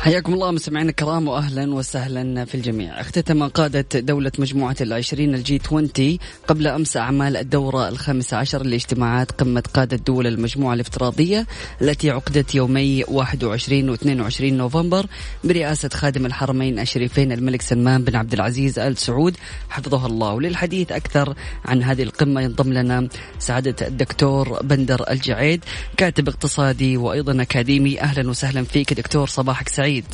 حياكم 0.00 0.34
الله 0.34 0.50
مستمعينا 0.50 0.90
الكرام 0.90 1.28
واهلا 1.28 1.74
وسهلا 1.74 2.44
في 2.44 2.54
الجميع. 2.54 3.00
اختتم 3.00 3.48
قادة 3.48 4.00
دولة 4.00 4.32
مجموعة 4.38 4.76
العشرين 4.80 5.34
ال 5.34 5.47
G 5.47 5.60
20 5.66 6.18
قبل 6.48 6.66
أمس 6.66 6.96
أعمال 6.96 7.36
الدورة 7.36 7.88
الخامسة 7.88 8.36
عشر 8.36 8.62
لاجتماعات 8.62 9.32
قمة 9.32 9.62
قادة 9.74 9.96
دول 9.96 10.26
المجموعة 10.26 10.74
الافتراضية 10.74 11.46
التي 11.82 12.10
عقدت 12.10 12.54
يومي 12.54 13.04
21 13.08 13.88
و 13.90 13.94
22 13.94 14.54
نوفمبر 14.54 15.06
برئاسة 15.44 15.88
خادم 15.88 16.26
الحرمين 16.26 16.78
الشريفين 16.78 17.32
الملك 17.32 17.62
سلمان 17.62 18.04
بن 18.04 18.16
عبد 18.16 18.32
العزيز 18.32 18.78
آل 18.78 18.96
سعود 18.96 19.36
حفظه 19.70 20.06
الله 20.06 20.32
وللحديث 20.32 20.92
أكثر 20.92 21.34
عن 21.64 21.82
هذه 21.82 22.02
القمة 22.02 22.40
ينضم 22.40 22.72
لنا 22.72 23.08
سعادة 23.38 23.86
الدكتور 23.86 24.62
بندر 24.62 25.10
الجعيد 25.10 25.64
كاتب 25.96 26.28
اقتصادي 26.28 26.96
وأيضا 26.96 27.42
أكاديمي 27.42 28.00
أهلا 28.00 28.30
وسهلا 28.30 28.64
فيك 28.64 28.92
دكتور 28.92 29.26
صباحك 29.26 29.68
سعيد. 29.68 29.89
سعيد. 29.90 30.04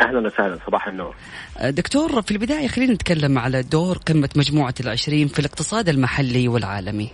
أهلا 0.00 0.18
وسهلا 0.18 0.58
صباح 0.66 0.88
النور. 0.88 1.14
أه، 1.58 1.70
دكتور 1.70 2.22
في 2.22 2.30
البداية 2.30 2.68
خلينا 2.68 2.92
نتكلم 2.92 3.38
على 3.38 3.62
دور 3.62 3.98
قمة 3.98 4.28
مجموعة 4.36 4.74
العشرين 4.80 5.28
في 5.28 5.38
الاقتصاد 5.38 5.88
المحلي 5.88 6.48
والعالمي. 6.48 7.10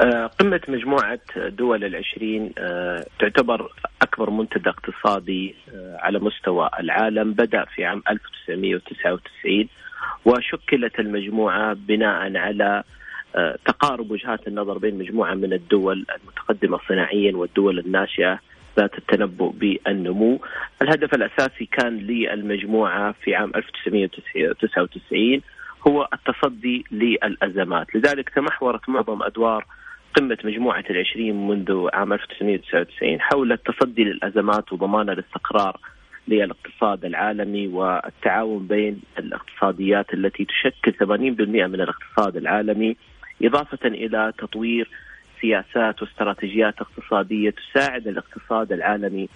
أه، 0.00 0.26
قمة 0.26 0.60
مجموعة 0.68 1.20
دول 1.36 1.84
العشرين 1.84 2.52
أه، 2.58 3.06
تعتبر 3.20 3.72
أكبر 4.02 4.30
منتدى 4.30 4.70
اقتصادي 4.70 5.54
على 5.98 6.18
مستوى 6.18 6.70
العالم. 6.80 7.32
بدأ 7.32 7.64
في 7.74 7.84
عام 7.84 8.02
1999 8.10 9.68
وشكلت 10.24 10.98
المجموعة 10.98 11.74
بناء 11.74 12.36
على 12.36 12.82
تقارب 13.66 14.10
وجهات 14.10 14.48
النظر 14.48 14.78
بين 14.78 14.98
مجموعة 14.98 15.34
من 15.34 15.52
الدول 15.52 16.06
المتقدمة 16.16 16.78
صناعيا 16.88 17.36
والدول 17.36 17.78
الناشئة. 17.78 18.38
ذات 18.78 18.98
التنبؤ 18.98 19.50
بالنمو. 19.50 20.40
الهدف 20.82 21.14
الأساسي 21.14 21.66
كان 21.66 21.98
للمجموعة 21.98 23.14
في 23.22 23.34
عام 23.34 23.52
1999 23.56 25.40
هو 25.88 26.08
التصدي 26.12 26.84
للأزمات. 26.90 27.94
لذلك 27.94 28.28
تمحورت 28.28 28.88
معظم 28.88 29.22
أدوار 29.22 29.64
قمة 30.14 30.38
مجموعة 30.44 30.84
العشرين 30.90 31.48
منذ 31.48 31.88
عام 31.92 32.12
1999 32.12 33.20
حول 33.20 33.52
التصدي 33.52 34.04
للأزمات 34.04 34.72
وضمان 34.72 35.10
الاستقرار 35.10 35.76
للاقتصاد 36.28 37.04
العالمي 37.04 37.66
والتعاون 37.66 38.66
بين 38.66 39.00
الاقتصاديات 39.18 40.14
التي 40.14 40.44
تشكل 40.44 40.92
80% 40.92 41.06
من 41.66 41.80
الاقتصاد 41.80 42.36
العالمي 42.36 42.96
إضافة 43.42 43.88
إلى 43.88 44.32
تطوير 44.38 44.88
سياسات 45.40 46.02
واستراتيجيات 46.02 46.74
اقتصادية 46.80 47.50
تساعد 47.50 48.08
الاقتصاد 48.08 48.72
العالمي 48.72 49.28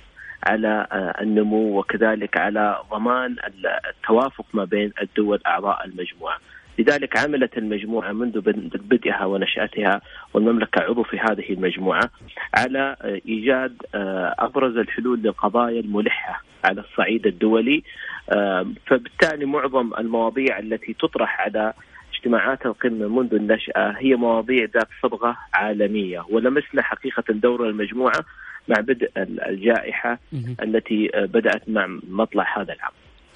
على 0.47 0.87
آه، 0.93 1.23
النمو 1.23 1.79
وكذلك 1.79 2.37
على 2.37 2.79
ضمان 2.91 3.37
التوافق 3.91 4.47
ما 4.55 4.65
بين 4.65 4.93
الدول 5.03 5.41
أعضاء 5.47 5.85
المجموعة. 5.85 6.39
لذلك 6.79 7.19
عملت 7.19 7.59
المجموعة 7.59 8.13
منذ 8.13 8.41
بدءها 8.75 9.25
ونشأتها 9.25 10.01
والمملكة 10.35 10.83
عضو 10.83 11.03
في 11.03 11.19
هذه 11.19 11.53
المجموعة 11.53 12.11
على 12.55 12.97
آه، 13.03 13.21
إيجاد 13.29 13.77
آه، 13.95 14.35
أبرز 14.39 14.77
الحلول 14.77 15.23
للقضايا 15.23 15.81
الملحة 15.81 16.43
على 16.65 16.81
الصعيد 16.81 17.27
الدولي 17.27 17.83
فبالتالي 18.87 19.45
معظم 19.45 19.91
المواضيع 19.99 20.59
التي 20.59 20.93
تطرح 20.93 21.41
على 21.41 21.73
اجتماعات 22.23 22.67
القمة 22.67 23.09
منذ 23.09 23.35
النشأة 23.35 23.95
هي 23.99 24.15
مواضيع 24.15 24.65
ذات 24.75 24.89
صبغة 25.03 25.37
عالمية 25.55 26.25
ولمسنا 26.31 26.83
حقيقة 26.83 27.25
دور 27.29 27.69
المجموعة 27.69 28.25
مع 28.69 28.77
بدء 28.81 29.11
الجائحة 29.49 30.19
التي 30.63 31.11
بدأت 31.15 31.69
مع 31.69 31.87
مطلع 32.09 32.59
هذا 32.59 32.73
العام. 32.73 32.93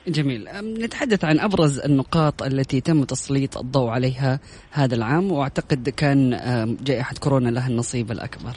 جميل. 0.09 0.49
نتحدث 0.85 1.25
عن 1.25 1.41
أبرز 1.41 1.79
النقاط 1.85 2.43
التي 2.43 2.81
تم 2.81 3.05
تسليط 3.05 3.59
الضوء 3.59 3.91
عليها 3.91 4.41
هذا 4.73 4.95
العام 4.95 5.33
وأعتقد 5.33 5.89
كان 5.89 6.31
جائحة 6.83 7.15
كورونا 7.21 7.49
لها 7.49 7.69
النصيب 7.69 8.11
الأكبر. 8.11 8.53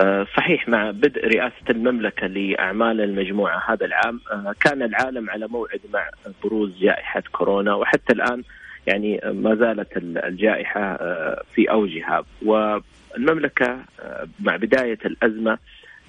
أه، 0.00 0.26
صحيح 0.36 0.68
مع 0.68 0.90
بدء 0.90 1.24
رئاسة 1.24 1.70
المملكة 1.70 2.26
لأعمال 2.26 3.00
المجموعة 3.00 3.72
هذا 3.72 3.86
العام 3.86 4.20
أه، 4.32 4.54
كان 4.60 4.82
العالم 4.82 5.30
على 5.30 5.48
موعد 5.48 5.80
مع 5.94 6.10
بروز 6.44 6.78
جائحة 6.80 7.22
كورونا 7.32 7.74
وحتى 7.74 8.12
الآن 8.12 8.42
يعني 8.86 9.20
ما 9.24 9.54
زالت 9.54 9.96
الجائحة 9.96 10.80
آه، 10.80 11.42
في 11.54 11.70
أوجها. 11.70 12.24
والمملكة 12.42 13.78
آه، 14.00 14.28
مع 14.40 14.56
بداية 14.56 14.98
الأزمة 15.04 15.58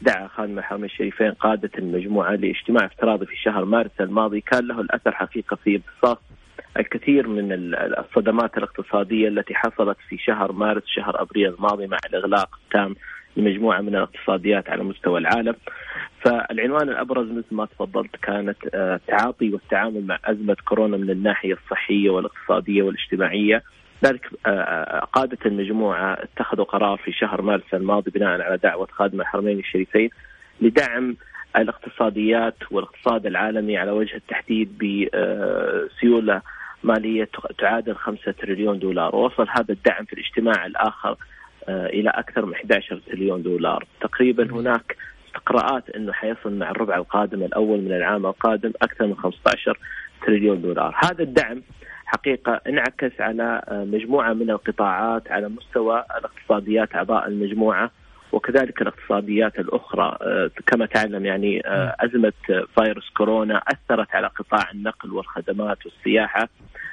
دعا 0.02 0.28
خادم 0.28 0.60
الحرمين 0.60 0.86
الشريفين 0.86 1.32
قادة 1.32 1.72
المجموعة 1.78 2.32
لاجتماع 2.32 2.86
افتراضي 2.86 3.26
في 3.26 3.36
شهر 3.36 3.66
مارس 3.66 3.92
الماضي. 4.00 4.42
كان 4.42 4.68
له 4.68 4.82
الأثر 4.82 5.12
حقيقة 5.12 5.56
في 5.56 5.76
امتصاص 5.76 6.18
الكثير 6.78 7.28
من 7.28 7.50
الصدمات 7.74 8.58
الاقتصادية 8.58 9.28
التي 9.28 9.56
حصلت 9.56 9.98
في 10.10 10.18
شهر 10.18 10.52
مارس 10.52 10.84
شهر 10.86 11.22
أبريل 11.22 11.54
الماضي 11.54 11.88
مع 11.88 11.98
الإغلاق 12.10 12.60
التام 12.64 12.96
لمجموعة 13.38 13.82
من 13.82 13.96
الاقتصاديات 13.96 14.70
على 14.70 14.84
مستوى 14.84 15.20
العالم. 15.20 15.56
فالعنوان 16.22 16.90
الأبرز 16.90 17.32
مثل 17.32 17.56
ما 17.56 17.66
تفضلت 17.66 18.16
كانت 18.16 18.58
التعاطي 18.74 19.50
آه، 19.50 19.54
والتعامل 19.54 20.06
مع 20.08 20.20
أزمة 20.26 20.58
كورونا 20.66 20.98
من 20.98 21.10
الناحية 21.10 21.54
الصحية 21.54 22.10
والاقتصادية 22.10 22.84
والاجتماعية. 22.84 23.64
ذلك 24.06 24.30
آه، 24.46 24.50
آه، 24.50 25.00
قادة 25.00 25.38
المجموعة 25.46 26.14
اتخذوا 26.14 26.66
قرار 26.66 26.98
في 26.98 27.12
شهر 27.12 27.42
مارس 27.42 27.74
الماضي 27.74 28.12
بناء 28.12 28.42
على 28.42 28.58
دعوة 28.58 28.88
خادم 28.92 29.22
الحرمين 29.22 29.60
الشريفين 29.60 30.10
لدعم 30.62 31.16
الاقتصاديات 31.58 32.56
والاقتصاد 32.72 33.26
العالمي 33.26 33.78
على 33.78 33.92
وجه 33.92 34.16
التحديد 34.16 34.78
بسيولة 34.78 36.42
مالية 36.84 37.30
تعادل 37.60 37.96
5 37.96 38.32
تريليون 38.32 38.80
دولار. 38.80 39.16
ووصل 39.16 39.48
هذا 39.50 39.74
الدعم 39.74 40.06
في 40.06 40.14
الاجتماع 40.14 40.66
الآخر 40.66 41.18
إلى 41.70 42.10
أكثر 42.10 42.46
من 42.46 42.54
11 42.54 43.02
تريليون 43.08 43.42
دولار. 43.44 43.86
تقريبا 44.02 44.52
هناك 44.52 44.96
استقراءات 45.28 45.90
إنه 45.90 46.14
حيصل 46.14 46.54
مع 46.54 46.72
الربع 46.72 46.96
القادم 46.96 47.44
الأول 47.44 47.82
من 47.82 47.92
العام 47.92 48.26
القادم 48.26 48.72
أكثر 48.82 49.08
من 49.08 49.16
15 49.16 49.80
تريليون 50.26 50.62
دولار، 50.62 50.96
هذا 51.04 51.24
الدعم 51.24 51.62
حقيقة 52.08 52.62
انعكس 52.68 53.22
على 53.22 53.62
آه، 53.68 53.84
مجموعة 53.84 54.34
من 54.34 54.50
القطاعات 54.50 55.32
على 55.32 55.50
مستوى 55.50 56.04
الاقتصاديات 56.18 56.96
أعضاء 56.96 57.28
المجموعة 57.28 57.92
وكذلك 58.32 58.82
الاقتصاديات 58.82 59.60
الأخرى. 59.60 60.18
آه، 60.22 60.52
كما 60.68 60.86
تعلم 60.86 61.26
يعني 61.26 61.68
آه، 61.68 61.96
أزمة 62.00 62.34
فيروس 62.50 63.10
كورونا 63.18 63.58
أثرت 63.58 64.16
على 64.16 64.28
قطاع 64.28 64.72
النقل 64.72 65.14
والخدمات 65.14 65.86
والسياحة 65.86 66.50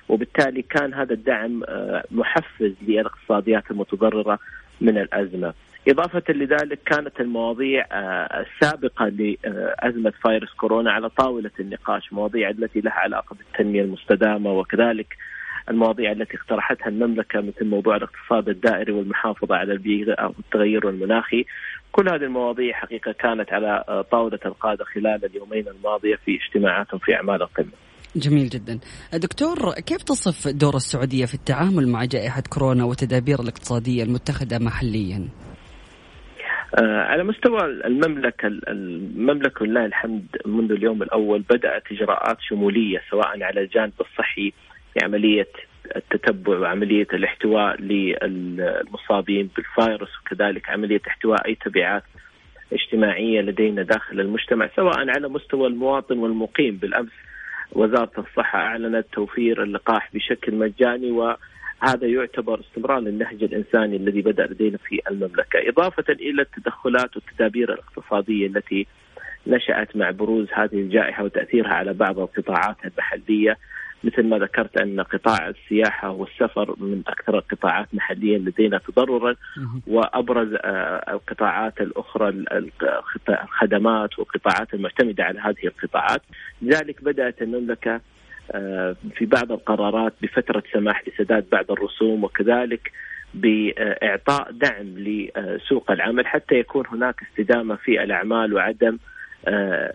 وبالتالي 0.09 0.63
كان 0.63 0.95
هذا 0.95 1.13
الدعم 1.13 1.63
محفز 2.11 2.73
للاقتصاديات 2.89 3.71
المتضررة 3.71 4.39
من 4.85 4.99
الأزمة. 4.99 5.55
إضافة 5.89 6.23
لذلك 6.29 6.79
كانت 6.87 7.21
المواضيع 7.21 7.87
آه، 7.93 8.47
السابقة 8.47 9.09
لأزمة 9.09 10.13
فيروس 10.23 10.53
كورونا 10.53 10.93
على 10.93 11.09
طاولة 11.09 11.51
النقاش 11.61 12.13
مواضيع 12.13 12.51
التي 12.51 12.81
لها 12.81 12.93
علاقة 12.93 13.37
بالتنمية 13.37 13.83
المستدامة 13.83 14.53
وكذلك 14.53 15.17
المواضيع 15.71 16.13
التي 16.13 16.37
اقترحتها 16.37 16.89
المملكة 16.89 17.41
مثل 17.41 17.67
موضوع 17.67 17.97
الاقتصاد 17.97 18.49
الدائري 18.49 18.93
والمحافظة 18.93 19.57
على 19.57 19.73
البيئة 19.73 20.27
والتغير 20.27 20.89
المناخي 20.89 21.45
كل 21.93 22.09
هذه 22.09 22.23
المواضيع 22.23 22.73
حقيقة 22.73 23.13
كانت 23.13 23.53
على 23.53 24.05
طاولة 24.11 24.39
القادة 24.47 24.85
خلال 24.85 25.25
اليومين 25.25 25.69
الماضية 25.69 26.17
في 26.17 26.39
اجتماعاتهم 26.45 27.01
في 27.01 27.15
أعمال 27.15 27.43
القمة 27.43 27.73
جميل 28.17 28.49
جدا. 28.49 28.79
دكتور 29.15 29.73
كيف 29.73 30.03
تصف 30.03 30.49
دور 30.49 30.77
السعودية 30.77 31.25
في 31.25 31.35
التعامل 31.35 31.89
مع 31.89 32.05
جائحة 32.05 32.43
كورونا 32.51 32.85
والتدابير 32.85 33.41
الاقتصادية 33.41 34.03
المتخذة 34.03 34.59
محليا؟ 34.59 35.29
آه، 36.83 37.03
على 37.03 37.25
مستوى 37.25 37.61
المملكة 37.65 38.47
المملكة 38.47 39.67
لله 39.67 39.85
الحمد 39.87 40.27
منذ 40.47 40.73
اليوم 40.73 41.03
الأول 41.03 41.41
بدأت 41.51 41.83
إجراءات 41.93 42.37
شمولية 42.41 43.03
سواء 43.11 43.43
على 43.43 43.61
الجانب 43.61 43.93
الصحي 44.01 44.53
في 44.95 45.05
عملية 45.05 45.49
التتبع 45.97 46.59
وعملية 46.59 47.07
الاحتواء 47.13 47.81
للمصابين 47.81 49.51
بالفيروس 49.57 50.11
وكذلك 50.21 50.71
عملية 50.71 51.01
احتواء 51.09 51.47
أي 51.47 51.55
تبعات 51.55 52.03
اجتماعية 52.73 53.41
لدينا 53.41 53.83
داخل 53.83 54.21
المجتمع 54.21 54.71
سواء 54.77 54.99
على 54.99 55.29
مستوى 55.29 55.67
المواطن 55.67 56.19
والمقيم 56.19 56.77
بالأمس. 56.77 57.13
وزارة 57.73 58.13
الصحة 58.19 58.59
أعلنت 58.59 59.07
توفير 59.13 59.63
اللقاح 59.63 60.11
بشكل 60.15 60.55
مجاني 60.55 61.11
وهذا 61.11 62.07
يعتبر 62.07 62.61
استمرار 62.61 63.01
للنهج 63.01 63.43
الإنساني 63.43 63.97
الذي 63.97 64.23
بدأ 64.23 64.47
لدينا 64.47 64.79
في 64.79 65.01
المملكة. 65.11 65.69
إضافة 65.69 66.13
إلى 66.13 66.43
التدخلات 66.43 67.17
والتدابير 67.17 67.73
الاقتصادية 67.73 68.47
التي 68.47 68.87
نشأت 69.47 69.97
مع 69.97 70.11
بروز 70.11 70.47
هذه 70.53 70.75
الجائحة 70.75 71.25
وتأثيرها 71.25 71.75
على 71.75 71.93
بعض 71.93 72.19
القطاعات 72.19 72.77
المحلية. 72.85 73.57
مثل 74.05 74.23
ما 74.23 74.39
ذكرت 74.39 74.77
أن 74.77 75.01
قطاع 75.01 75.49
السياحة 75.49 76.11
والسفر 76.11 76.75
من 76.79 77.03
أكثر 77.07 77.39
القطاعات 77.39 77.89
محليا 77.93 78.39
لدينا 78.39 78.79
تضررا 78.79 79.35
وأبرز 79.87 80.49
آه، 80.55 81.13
القطاعات 81.13 81.81
الأخرى 81.81 82.45
الخدمات 83.29 84.19
والقطاعات 84.19 84.75
المعتمدة 84.75 85.25
على 85.25 85.41
هذه 85.41 85.67
القطاعات. 85.67 86.23
لذلك 86.63 87.05
بدأت 87.05 87.43
المملكه 87.43 88.01
آه، 88.53 88.97
في 89.15 89.27
بعض 89.27 89.53
القرارات 89.53 90.13
بفترة 90.23 90.63
سماح 90.73 91.03
لسداد 91.09 91.47
بعض 91.53 91.71
الرسوم 91.71 92.25
وكذلك 92.25 92.93
بإعطاء 93.35 94.53
دعم 94.53 94.95
لسوق 94.99 95.91
العمل 95.91 96.27
حتى 96.27 96.55
يكون 96.55 96.85
هناك 96.87 97.23
استدامة 97.23 97.77
في 97.77 98.03
الأعمال 98.03 98.55
وعدم 98.55 98.99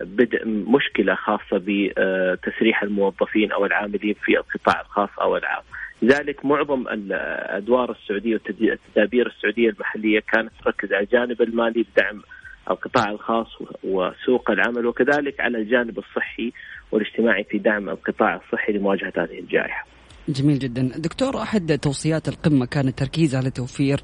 بدء 0.00 0.48
مشكلة 0.48 1.14
خاصة 1.14 1.62
بتسريح 1.66 2.82
الموظفين 2.82 3.52
أو 3.52 3.66
العاملين 3.66 4.14
في 4.24 4.38
القطاع 4.38 4.80
الخاص 4.80 5.10
أو 5.20 5.36
العام. 5.36 5.62
لذلك 6.02 6.44
معظم 6.44 6.88
الأدوار 6.88 7.90
السعودية 7.90 8.32
والتدابير 8.32 9.26
السعودية 9.26 9.68
المحلية 9.70 10.20
كانت 10.32 10.52
تركز 10.64 10.92
على 10.92 11.04
الجانب 11.04 11.42
المالي 11.42 11.86
بدعم 11.92 12.22
القطاع 12.70 13.10
الخاص 13.10 13.46
وسوق 13.84 14.50
العمل 14.50 14.86
وكذلك 14.86 15.40
على 15.40 15.58
الجانب 15.58 15.98
الصحي 15.98 16.52
والاجتماعي 16.92 17.44
في 17.44 17.58
دعم 17.58 17.88
القطاع 17.88 18.40
الصحي 18.44 18.72
لمواجهة 18.72 19.12
هذه 19.16 19.38
الجائحة. 19.38 19.86
جميل 20.28 20.58
جدا 20.58 20.82
دكتور 20.96 21.42
أحد 21.42 21.78
توصيات 21.78 22.28
القمة 22.28 22.66
كان 22.66 22.88
التركيز 22.88 23.34
على 23.34 23.50
توفير 23.50 24.00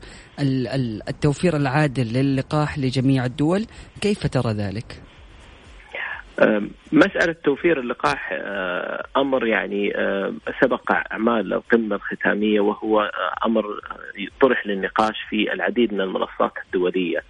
التوفير 1.09 1.57
العادل 1.57 2.13
للقاح 2.13 2.79
لجميع 2.79 3.25
الدول 3.25 3.67
كيف 4.01 4.27
ترى 4.27 4.53
ذلك؟ 4.53 5.06
مسألة 6.93 7.33
توفير 7.45 7.81
اللقاح 7.81 8.29
أه، 8.33 9.05
أمر 9.17 9.47
يعني 9.47 9.97
أه، 9.97 10.35
سبق 10.61 10.93
أعمال 10.93 11.53
القمة 11.53 11.97
الختامية 11.97 12.61
وهو 12.61 13.01
أه، 13.01 13.47
أمر 13.47 13.81
طرح 14.41 14.67
للنقاش 14.67 15.17
في 15.31 15.53
العديد 15.53 15.95
من 15.95 16.01
المنصات 16.01 16.53
الدولية. 16.67 17.23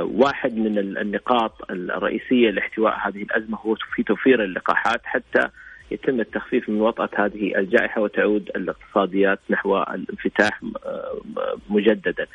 واحد 0.00 0.56
من 0.56 0.78
النقاط 0.78 1.70
الرئيسية 1.70 2.50
لاحتواء 2.50 2.98
هذه 3.08 3.22
الأزمة 3.22 3.58
هو 3.58 3.76
في 3.94 4.02
توفير 4.02 4.44
اللقاحات 4.44 5.00
حتى 5.04 5.48
يتم 5.90 6.20
التخفيف 6.20 6.68
من 6.68 6.80
وطأة 6.80 7.08
هذه 7.16 7.58
الجائحة 7.58 8.00
وتعود 8.00 8.50
الاقتصاديات 8.56 9.38
نحو 9.50 9.82
الانفتاح 9.82 10.60
آه، 10.86 11.20
مجددا. 11.70 12.26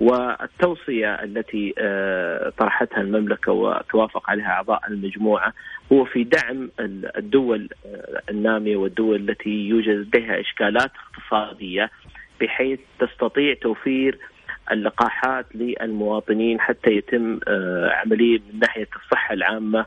والتوصية 0.00 1.14
التي 1.14 1.74
آه، 1.78 2.52
طرحتها 2.58 3.00
المملكة 3.00 3.52
وتوافق 3.52 4.30
عليها 4.30 4.50
أعضاء 4.50 4.80
المجموعة 4.88 5.52
هو 5.92 6.04
في 6.04 6.24
دعم 6.24 6.70
الدول 7.16 7.68
آه، 7.86 8.22
النامية 8.30 8.76
والدول 8.76 9.30
التي 9.30 9.68
يوجد 9.68 9.88
لديها 9.88 10.40
إشكالات 10.40 10.90
اقتصادية 11.14 11.90
بحيث 12.40 12.80
تستطيع 12.98 13.54
توفير 13.54 14.18
اللقاحات 14.72 15.46
للمواطنين 15.54 16.60
حتى 16.60 16.90
يتم 16.90 17.40
عملية 17.90 18.38
من 18.38 18.58
ناحية 18.60 18.88
الصحة 18.96 19.34
العامة 19.34 19.86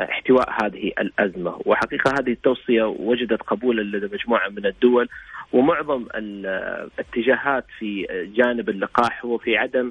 احتواء 0.00 0.64
هذه 0.64 0.92
الأزمة. 0.98 1.60
وحقيقة 1.66 2.10
هذه 2.18 2.32
التوصية 2.32 2.82
وجدت 2.82 3.42
قبولا 3.42 3.82
لدى 3.82 4.14
مجموعة 4.14 4.48
من 4.48 4.66
الدول 4.66 5.08
ومعظم 5.52 6.06
الاتجاهات 6.14 7.64
في 7.78 8.06
جانب 8.36 8.68
اللقاح 8.68 9.24
هو 9.24 9.38
في 9.38 9.56
عدم 9.56 9.90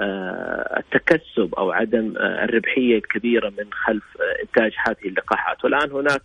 آه، 0.00 0.78
التكسب 0.78 1.54
أو 1.54 1.70
عدم 1.70 2.14
آه، 2.18 2.44
الربحية 2.44 2.96
الكبيرة 2.96 3.48
من 3.48 3.72
خلف 3.72 4.04
آه، 4.20 4.42
إنتاج 4.42 4.72
هذه 4.88 5.08
اللقاحات. 5.08 5.64
والآن 5.64 5.90
هناك 5.90 6.22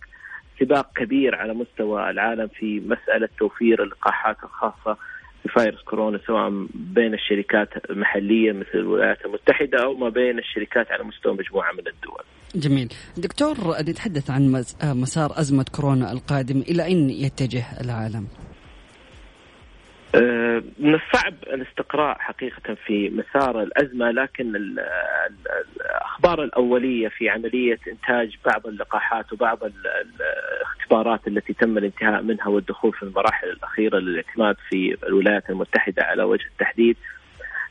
سباق 0.60 0.92
كبير 0.96 1.34
على 1.34 1.54
مستوى 1.54 2.10
العالم 2.10 2.48
في 2.48 2.80
مسألة 2.80 3.28
توفير 3.38 3.82
اللقاحات 3.82 4.36
الخاصة 4.44 4.96
بفيروس 5.44 5.82
كورونا 5.82 6.20
سواء 6.26 6.66
بين 6.74 7.14
الشركات 7.14 7.68
المحلية 7.90 8.52
مثل 8.52 8.74
الولايات 8.74 9.24
المتحدة 9.24 9.84
أو 9.84 9.94
ما 9.94 10.08
بين 10.08 10.38
الشركات 10.38 10.92
على 10.92 11.04
مستوى 11.04 11.32
مجموعة 11.34 11.72
من 11.72 11.78
الدول. 11.78 12.22
جميل. 12.54 12.88
دكتور 13.16 13.54
نتحدث 13.80 14.30
عن 14.30 14.54
آه، 14.82 14.92
مسار 14.92 15.32
أزمة 15.40 15.66
كورونا 15.72 16.12
القادم. 16.12 16.60
إلى 16.60 16.84
أين 16.84 17.10
يتجه 17.10 17.64
العالم؟ 17.80 18.26
من 20.78 20.94
الصعب 20.94 21.34
الاستقراء 21.42 22.18
حقيقة 22.18 22.74
في 22.86 23.10
مسار 23.10 23.62
الأزمة 23.62 24.10
لكن 24.10 24.56
الأخبار 24.56 26.44
الأولية 26.44 27.08
في 27.08 27.28
عملية 27.28 27.78
إنتاج 27.88 28.36
بعض 28.46 28.66
اللقاحات 28.66 29.32
وبعض 29.32 29.58
الاختبارات 29.64 31.28
التي 31.28 31.52
تم 31.52 31.78
الانتهاء 31.78 32.22
منها 32.22 32.48
والدخول 32.48 32.92
في 32.92 33.02
المراحل 33.02 33.48
الأخيرة 33.48 33.98
للاعتماد 33.98 34.56
في 34.68 34.96
الولايات 35.06 35.50
المتحدة 35.50 36.02
على 36.02 36.22
وجه 36.22 36.46
التحديد 36.46 36.96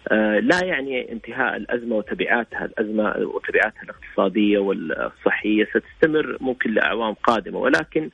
آه، 0.08 0.39
لا 0.39 0.64
يعني 0.64 1.12
انتهاء 1.12 1.58
الأزمة 1.58 1.96
وتبعاتها، 1.96 2.66
الأزمة 2.66 3.16
وتبعاتها 3.18 3.84
الاقتصادية 3.84 4.60
والصحية 4.60 5.66
ستستمر 5.66 6.38
ممكن 6.39 6.74
لأعوام 6.74 7.14
قادمة 7.14 7.60
ولكن 7.60 8.04
آه، 8.04 8.10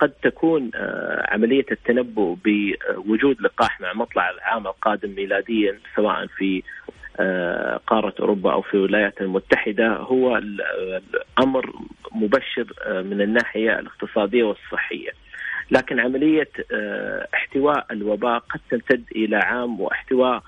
قد 0.00 0.12
تكون 0.22 0.70
آه، 0.74 1.26
عملية 1.28 1.66
التنبؤ 1.70 2.36
بوجود 2.44 3.42
لقاح 3.42 3.80
مع 3.80 3.92
مطلع 3.92 4.30
العام 4.30 4.66
القادم 4.66 5.14
ميلاديا 5.14 5.78
سواء 5.96 6.26
في 6.26 6.62
قارة 7.86 8.14
أوروبا 8.20 8.52
أو 8.52 8.62
في 8.62 8.74
الولايات 8.74 9.20
المتحدة 9.20 9.88
هو 9.88 10.36
الأمر 10.36 11.72
مبشر 12.12 12.66
من 12.88 13.20
الناحية 13.20 13.78
الاقتصادية 13.78 14.44
والصحية. 14.44 15.10
لكن 15.70 16.00
عملية 16.00 16.48
احتواء 17.34 17.86
الوباء 17.90 18.38
قد 18.38 18.60
تمتد 18.70 19.04
إلى 19.16 19.36
عام 19.36 19.80
واحتواء 19.80 20.42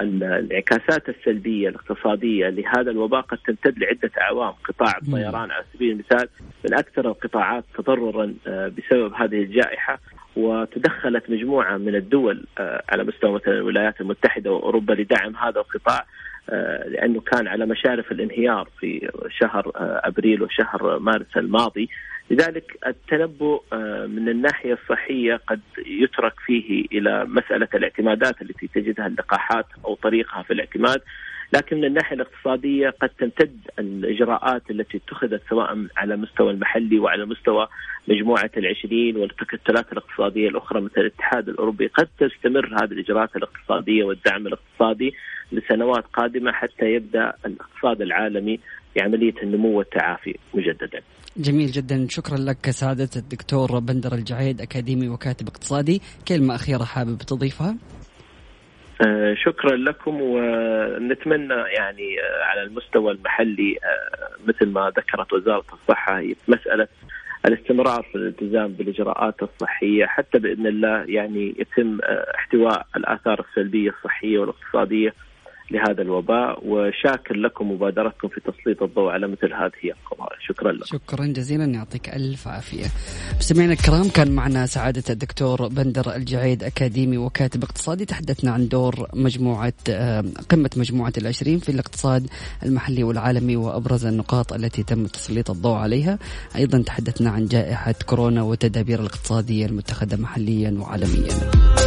الانعكاسات 0.00 1.08
السلبية 1.08 1.68
الاقتصادية 1.68 2.48
لهذا 2.48 2.90
الوباء 2.90 3.20
قد 3.20 3.38
تمتد 3.38 3.78
لعدة 3.78 4.10
أعوام، 4.20 4.52
قطاع 4.64 4.98
الطيران 5.02 5.50
على 5.50 5.64
سبيل 5.74 5.90
المثال 5.90 6.28
من 6.64 6.74
أكثر 6.74 7.08
القطاعات 7.08 7.64
تضررا 7.78 8.34
آه، 8.46 8.68
بسبب 8.68 9.14
هذه 9.14 9.42
الجائحة 9.42 9.98
وتدخلت 10.36 11.30
مجموعة 11.30 11.76
من 11.76 11.94
الدول 11.94 12.46
آه، 12.58 12.82
على 12.88 13.04
مستوى 13.04 13.32
مثلا 13.32 13.54
الولايات 13.54 14.00
المتحدة 14.00 14.52
وأوروبا 14.52 14.92
لدعم 14.92 15.36
هذا 15.36 15.60
القطاع 15.60 16.06
آه، 16.50 16.88
لأنه 16.88 17.20
كان 17.20 17.48
على 17.48 17.66
مشارف 17.66 18.12
الانهيار 18.12 18.68
في 18.80 19.10
شهر 19.40 19.72
أبريل 19.76 20.42
وشهر 20.42 20.98
مارس 20.98 21.36
الماضي. 21.36 21.88
لذلك 22.30 22.78
التنبؤ 22.86 23.62
آه، 23.72 24.06
من 24.06 24.28
الناحية 24.28 24.72
الصحية 24.72 25.40
قد 25.46 25.60
يترك 25.86 26.40
فيه 26.46 26.84
إلى 26.92 27.24
مسألة 27.24 27.68
الاعتمادات 27.74 28.42
التي 28.42 28.66
تجدها 28.66 29.06
اللقاحات 29.06 29.66
أو 29.84 29.94
طريقها 29.94 30.42
في 30.42 30.52
الاعتماد 30.52 31.00
لكن 31.52 31.76
من 31.76 31.84
الناحية 31.84 32.16
الاقتصادية 32.16 32.90
قد 32.90 33.08
تمتد 33.08 33.60
الإجراءات 33.78 34.70
التي 34.70 34.96
اتخذت 34.96 35.42
سواء 35.50 35.86
على 35.96 36.16
مستوى 36.16 36.50
المحلي 36.50 36.98
وعلى 36.98 37.26
مستوى 37.26 37.68
مجموعة 38.08 38.50
العشرين 38.56 39.16
والتكتلات 39.16 39.92
الاقتصادية 39.92 40.48
الأخرى 40.48 40.80
مثل 40.80 41.00
الاتحاد 41.00 41.48
الأوروبي 41.48 41.86
قد 41.86 42.08
تستمر 42.18 42.66
هذه 42.66 42.92
الإجراءات 42.92 43.36
الاقتصادية 43.36 44.04
والدعم 44.04 44.46
الاقتصادي 44.46 45.14
لسنوات 45.52 46.04
قادمة 46.04 46.52
حتى 46.52 46.94
يبدأ 46.94 47.32
الاقتصاد 47.46 48.00
العالمي 48.02 48.60
عملية 49.00 49.34
النمو 49.42 49.78
والتعافي 49.78 50.38
مجددا. 50.54 51.02
جميل 51.36 51.66
جدا. 51.66 52.06
شكرا 52.10 52.36
لك 52.36 52.70
سعادة 52.70 53.08
الدكتور 53.16 53.78
بندر 53.78 54.12
الجعيد 54.12 54.60
أكاديمي 54.60 55.08
وكاتب 55.08 55.48
اقتصادي. 55.48 56.02
كلمة 56.28 56.54
أخيرة 56.54 56.84
حابب 56.84 57.18
تضيفها؟ 57.18 57.76
آه، 59.06 59.34
شكرا 59.34 59.76
لكم 59.76 60.20
ونتمنى 60.20 61.54
يعني 61.54 62.20
آه، 62.20 62.44
على 62.44 62.62
المستوى 62.62 63.12
المحلي 63.12 63.76
آه، 63.84 64.48
مثل 64.48 64.72
ما 64.72 64.92
ذكرت 64.96 65.32
وزارة 65.32 65.64
الصحة 65.72 66.22
مسألة 66.48 66.88
الاستمرار 67.46 68.02
في 68.12 68.14
الالتزام 68.14 68.72
بالإجراءات 68.72 69.42
الصحية 69.42 70.06
حتى 70.06 70.38
بإذن 70.38 70.66
الله 70.66 71.04
يعني 71.08 71.54
يتم 71.58 71.98
احتواء 72.34 72.86
الآثار 72.96 73.46
السلبية 73.50 73.90
الصحية 73.90 74.38
والاقتصادية. 74.38 75.14
لهذا 75.70 76.02
الوباء 76.02 76.66
وشاكر 76.66 77.36
لكم 77.36 77.70
مبادرتكم 77.70 78.28
في 78.28 78.40
تسليط 78.40 78.82
الضوء 78.82 79.10
على 79.10 79.26
مثل 79.28 79.52
هذه 79.52 79.94
القضايا. 79.94 80.38
شكرا 80.48 80.72
لكم. 80.72 80.84
شكرا 80.84 81.26
جزيلا 81.26 81.64
يعطيك 81.64 82.08
ألف 82.08 82.48
عافية. 82.48 82.84
مستمعينا 83.38 83.72
الكرام 83.72 84.08
كان 84.08 84.30
معنا 84.30 84.66
سعادة 84.66 85.02
الدكتور 85.10 85.68
بندر 85.68 86.16
الجعيد 86.16 86.64
أكاديمي 86.64 87.18
وكاتب 87.18 87.62
اقتصادي. 87.62 88.04
تحدثنا 88.04 88.50
عن 88.50 88.68
دور 88.68 89.08
مجموعة 89.14 89.72
قمة 90.50 90.70
مجموعة 90.76 91.12
العشرين 91.18 91.58
في 91.58 91.68
الاقتصاد 91.68 92.26
المحلي 92.62 93.04
والعالمي 93.04 93.56
وأبرز 93.56 94.06
النقاط 94.06 94.52
التي 94.52 94.82
تم 94.82 95.06
تسليط 95.06 95.50
الضوء 95.50 95.76
عليها. 95.76 96.18
أيضا 96.56 96.82
تحدثنا 96.82 97.30
عن 97.30 97.46
جائحة 97.46 97.94
كورونا 98.06 98.42
والتدابير 98.42 99.00
الاقتصادية 99.00 99.66
المتخذة 99.66 100.16
محليا 100.16 100.70
وعالميا. 100.80 101.83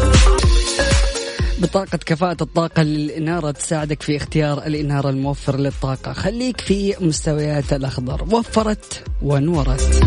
بطاقة 1.59 1.97
كفاءة 1.97 2.37
الطاقة 2.41 2.83
للإنارة 2.83 3.51
تساعدك 3.51 4.01
في 4.01 4.15
اختيار 4.15 4.65
الإنارة 4.65 5.09
الموفر 5.09 5.57
للطاقة. 5.59 6.13
خليك 6.13 6.61
في 6.61 6.95
مستويات 6.99 7.73
الأخضر. 7.73 8.23
وفرت 8.23 9.03
ونورت. 9.21 10.03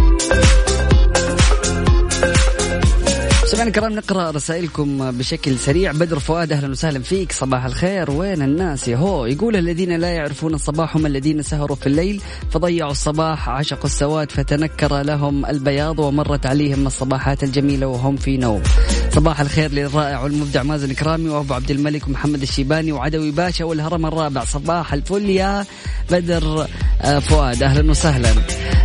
سمعنا 3.51 3.69
الكرام 3.69 3.93
نقرأ 3.93 4.31
رسائلكم 4.31 5.11
بشكل 5.11 5.59
سريع. 5.59 5.93
بدر 5.93 6.19
فؤاد 6.19 6.53
أهلا 6.53 6.71
وسهلا 6.71 7.03
فيك. 7.03 7.33
صباح 7.33 7.65
الخير. 7.65 8.11
وين 8.11 8.43
الناس 8.43 8.89
يا 8.89 8.97
هو؟ 8.97 9.27
يقول 9.27 9.57
الذين 9.57 9.97
لا 9.97 10.11
يعرفون 10.11 10.55
الصباح 10.55 10.97
هم 10.97 11.07
الذين 11.07 11.43
سهروا 11.43 11.77
في 11.77 11.87
الليل 11.87 12.23
فضيعوا 12.51 12.91
الصباح 12.91 13.49
عشقوا 13.49 13.85
السواد 13.85 14.31
فتنكر 14.31 15.03
لهم 15.03 15.47
البياض 15.47 15.99
ومرت 15.99 16.47
عليهم 16.47 16.87
الصباحات 16.87 17.45
الجميلة 17.45 17.87
وهم 17.87 18.17
في 18.17 18.37
نوم. 18.37 18.63
صباح 19.11 19.41
الخير 19.41 19.73
للرائع 19.73 20.21
والمبدع 20.23 20.63
مازن 20.63 20.93
كرامي 20.93 21.29
وأبو 21.29 21.55
عبد 21.55 21.71
الملك 21.71 22.09
ومحمد 22.09 22.43
الشيباني 22.43 22.93
وعدوي 22.93 23.31
باشا 23.31 23.65
والهرم 23.65 24.07
الرابع. 24.07 24.45
صباح 24.45 24.93
الفل 24.93 25.31
يا 25.31 25.65
بدر 26.11 26.67
آه، 27.03 27.19
فؤاد. 27.19 27.63
أهلا 27.63 27.91
وسهلا. 27.91 28.29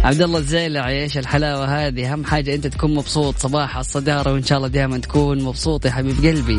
عبد 0.04 0.22
الله 0.22 0.40
الزيلع 0.40 0.90
إيش 0.90 1.18
الحلاوة 1.18 1.66
هذه؟ 1.66 2.14
أهم 2.14 2.26
حاجة 2.26 2.56
أنت 2.56 2.68
تكون 2.68 2.96
مبسوط. 2.96 3.38
صباح 3.38 3.78
الصدارة 3.78 4.34
وإن 4.34 4.44
شاء 4.44 4.55
الله 4.58 4.68
دائما 4.68 4.98
تكون 4.98 5.44
مبسوط 5.44 5.86
يا 5.86 5.92
حبيب 5.92 6.26
قلبي. 6.26 6.58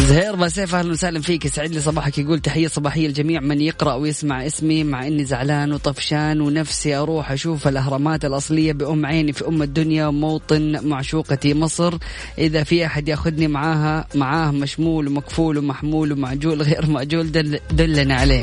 زهير 0.00 0.36
باسيف 0.36 0.74
أهلا 0.74 0.90
وسهلا 0.90 1.20
فيك. 1.20 1.44
يسعد 1.44 1.70
لي 1.70 1.80
صباحك 1.80 2.18
يقول 2.18 2.40
تحية 2.40 2.68
صباحية 2.68 3.08
لجميع 3.08 3.40
من 3.40 3.60
يقرأ 3.60 3.94
ويسمع 3.94 4.46
اسمي 4.46 4.84
مع 4.84 5.06
إني 5.06 5.24
زعلان 5.24 5.72
وطفشان 5.72 6.40
ونفسي 6.40 6.94
أروح 6.94 7.32
أشوف 7.32 7.68
الأهرامات 7.68 8.24
الأصلية 8.24 8.72
بأم 8.72 9.06
عيني 9.06 9.32
في 9.32 9.48
أم 9.48 9.62
الدنيا 9.62 10.10
موطن 10.10 10.88
معشوقتي 10.88 11.54
مصر. 11.54 11.94
إذا 12.38 12.64
في 12.64 12.86
أحد 12.86 13.08
يأخذني 13.08 13.48
معاها 13.48 14.06
معاه 14.14 14.50
مشمول 14.50 15.08
ومكفول 15.08 15.58
ومحمول 15.58 16.12
ومعجول 16.12 16.62
غير 16.62 16.86
مأجول 16.86 17.32
دل 17.32 17.60
دلنا 17.70 18.14
عليه. 18.14 18.42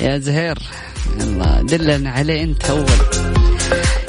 يا 0.00 0.18
زهير 0.18 0.58
الله 1.20 1.62
دلنا 1.62 2.10
عليه 2.10 2.42
أنت 2.42 2.70
أول. 2.70 3.45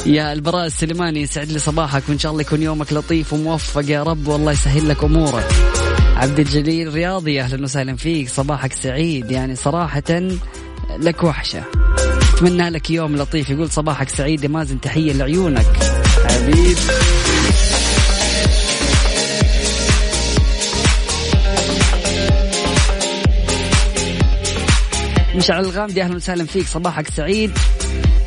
يا 0.07 0.33
البراء 0.33 0.65
السليماني 0.65 1.21
يسعد 1.21 1.51
لي 1.51 1.59
صباحك 1.59 2.03
وإن 2.09 2.19
شاء 2.19 2.31
الله 2.31 2.41
يكون 2.41 2.61
يومك 2.61 2.93
لطيف 2.93 3.33
وموفق 3.33 3.83
يا 3.89 4.03
رب 4.03 4.27
والله 4.27 4.51
يسهل 4.51 4.89
لك 4.89 5.03
أمورك. 5.03 5.47
عبد 6.15 6.39
الجليل 6.39 6.93
رياضي 6.93 7.41
أهلا 7.41 7.63
وسهلا 7.63 7.95
فيك 7.95 8.29
صباحك 8.29 8.73
سعيد 8.73 9.31
يعني 9.31 9.55
صراحة 9.55 10.03
لك 10.99 11.23
وحشة. 11.23 11.63
أتمنى 12.33 12.69
لك 12.69 12.91
يوم 12.91 13.15
لطيف 13.15 13.49
يقول 13.49 13.71
صباحك 13.71 14.09
سعيد 14.09 14.43
يا 14.43 14.49
مازن 14.49 14.81
تحية 14.81 15.13
لعيونك. 15.13 15.65
حبيب. 16.29 16.77
مشعل 25.35 25.65
الغامدي 25.65 26.01
أهلا 26.01 26.15
وسهلا 26.15 26.45
فيك 26.45 26.67
صباحك 26.67 27.07
سعيد. 27.09 27.51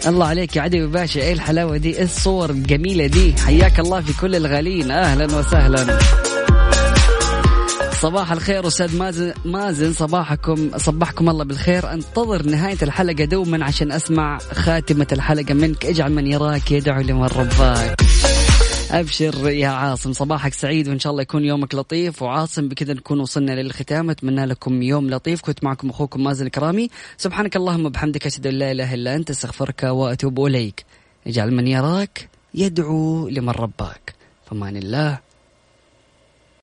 الله 0.07 0.27
عليك 0.27 0.57
يا 0.57 0.63
عدوي 0.63 0.87
باشا 0.87 1.21
إيه 1.21 1.33
الحلاوة 1.33 1.77
دي؟ 1.77 1.97
إيه 1.97 2.03
الصور 2.03 2.51
الجميلة 2.51 3.07
دي؟ 3.07 3.35
حياك 3.47 3.81
الله 3.81 4.01
في 4.01 4.21
كل 4.21 4.37
الغالين 4.37 4.91
أهلا 4.91 5.39
وسهلا. 5.39 5.99
صباح 8.01 8.33
الخير 8.33 8.67
أستاذ 8.67 8.97
مازن 8.97 9.33
مازن. 9.45 9.93
صباحكم 9.93 10.71
صبحكم 10.77 11.29
الله 11.29 11.45
بالخير. 11.45 11.93
أنتظر 11.93 12.43
نهاية 12.43 12.79
الحلقة 12.83 13.25
دوما 13.25 13.65
عشان 13.65 13.93
أسمع 13.93 14.39
خاتمة 14.53 15.07
الحلقة 15.13 15.55
منك. 15.55 15.87
اجعل 15.87 16.13
من 16.13 16.27
يراك 16.27 16.71
يدعو 16.71 17.01
لمن 17.01 17.25
رباك. 17.25 18.01
أبشر 18.93 19.51
يا 19.51 19.69
عاصم. 19.69 20.13
صباحك 20.13 20.55
سعيد 20.55 20.89
وإن 20.89 20.99
شاء 20.99 21.11
الله 21.11 21.23
يكون 21.23 21.45
يومك 21.45 21.75
لطيف. 21.75 22.23
وعاصم 22.23 22.69
بكذا 22.69 22.95
نكون 22.95 23.21
وصلنا 23.21 23.63
للختام. 23.63 24.11
أتمنى 24.11 24.45
لكم 24.47 24.83
يوم 24.83 25.11
لطيف. 25.11 25.41
كنت 25.41 25.65
معكم 25.65 25.91
أخوكم 25.91 26.25
مازن 26.25 26.47
الكرامي. 26.47 26.91
سبحانك 27.17 27.57
اللهم 27.57 27.87
وبحمدك 27.87 28.27
أشهد 28.27 28.47
أن 28.47 28.55
لا 28.55 28.73
إله 28.73 28.95
إلا 28.95 29.17
أنت 29.17 29.31
أستغفرك 29.31 29.83
وأتوب 29.83 30.47
إليك. 30.47 30.85
اجعل 31.27 31.51
من 31.55 31.67
يراك 31.67 32.29
يدعو 32.55 33.29
لمن 33.29 33.51
رباك. 33.51 34.15
فمان 34.51 34.77
الله. 34.77 35.30